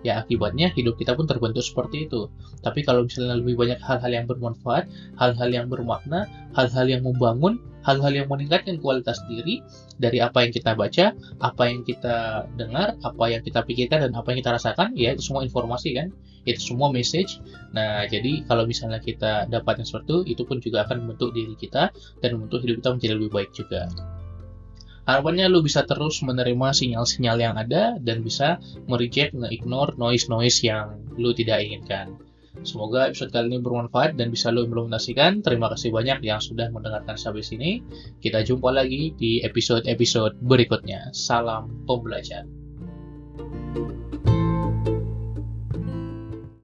Ya 0.04 0.20
akibatnya 0.20 0.68
hidup 0.68 1.00
kita 1.00 1.16
pun 1.16 1.24
terbentuk 1.24 1.64
seperti 1.64 2.04
itu. 2.04 2.28
Tapi 2.60 2.84
kalau 2.84 3.08
misalnya 3.08 3.40
lebih 3.40 3.56
banyak 3.56 3.80
hal-hal 3.80 4.12
yang 4.12 4.28
bermanfaat, 4.28 4.84
hal-hal 5.16 5.48
yang 5.48 5.66
bermakna, 5.72 6.28
hal-hal 6.52 6.84
yang 6.84 7.00
membangun, 7.08 7.56
hal-hal 7.88 8.12
yang 8.12 8.28
meningkatkan 8.28 8.76
kualitas 8.84 9.16
diri 9.32 9.64
dari 9.96 10.20
apa 10.20 10.44
yang 10.44 10.52
kita 10.52 10.76
baca, 10.76 11.16
apa 11.40 11.62
yang 11.72 11.80
kita 11.88 12.44
dengar, 12.60 13.00
apa 13.00 13.24
yang 13.32 13.40
kita 13.40 13.64
pikirkan 13.64 14.04
dan 14.04 14.12
apa 14.12 14.28
yang 14.36 14.44
kita 14.44 14.52
rasakan, 14.52 14.92
ya 14.92 15.16
itu 15.16 15.24
semua 15.24 15.40
informasi 15.40 15.96
kan, 15.96 16.12
itu 16.44 16.60
semua 16.60 16.92
message. 16.92 17.40
Nah 17.72 18.04
jadi 18.04 18.44
kalau 18.44 18.68
misalnya 18.68 19.00
kita 19.00 19.48
dapatnya 19.48 19.88
seperti 19.88 20.08
itu, 20.12 20.18
itu 20.36 20.42
pun 20.44 20.60
juga 20.60 20.84
akan 20.84 21.00
membentuk 21.00 21.32
diri 21.32 21.56
kita 21.56 21.88
dan 22.20 22.36
membentuk 22.36 22.60
hidup 22.60 22.84
kita 22.84 22.90
menjadi 22.92 23.14
lebih 23.16 23.32
baik 23.32 23.50
juga. 23.56 23.88
Harapannya 25.04 25.52
lu 25.52 25.60
bisa 25.60 25.84
terus 25.84 26.24
menerima 26.24 26.72
sinyal-sinyal 26.72 27.36
yang 27.36 27.54
ada 27.60 28.00
dan 28.00 28.24
bisa 28.24 28.56
mereject, 28.88 29.36
nge-ignore 29.36 30.00
noise-noise 30.00 30.64
yang 30.64 30.96
lu 31.20 31.36
tidak 31.36 31.60
inginkan. 31.60 32.16
Semoga 32.64 33.12
episode 33.12 33.28
kali 33.34 33.52
ini 33.52 33.58
bermanfaat 33.60 34.16
dan 34.16 34.32
bisa 34.32 34.48
lo 34.48 34.64
implementasikan. 34.64 35.44
Terima 35.44 35.68
kasih 35.68 35.92
banyak 35.92 36.24
yang 36.24 36.40
sudah 36.40 36.72
mendengarkan 36.72 37.20
sampai 37.20 37.44
sini. 37.44 37.84
Kita 38.22 38.40
jumpa 38.40 38.72
lagi 38.72 39.12
di 39.12 39.44
episode-episode 39.44 40.40
berikutnya. 40.40 41.12
Salam 41.12 41.84
pembelajar. 41.84 42.48
thank 43.74 43.90
you 43.90 44.03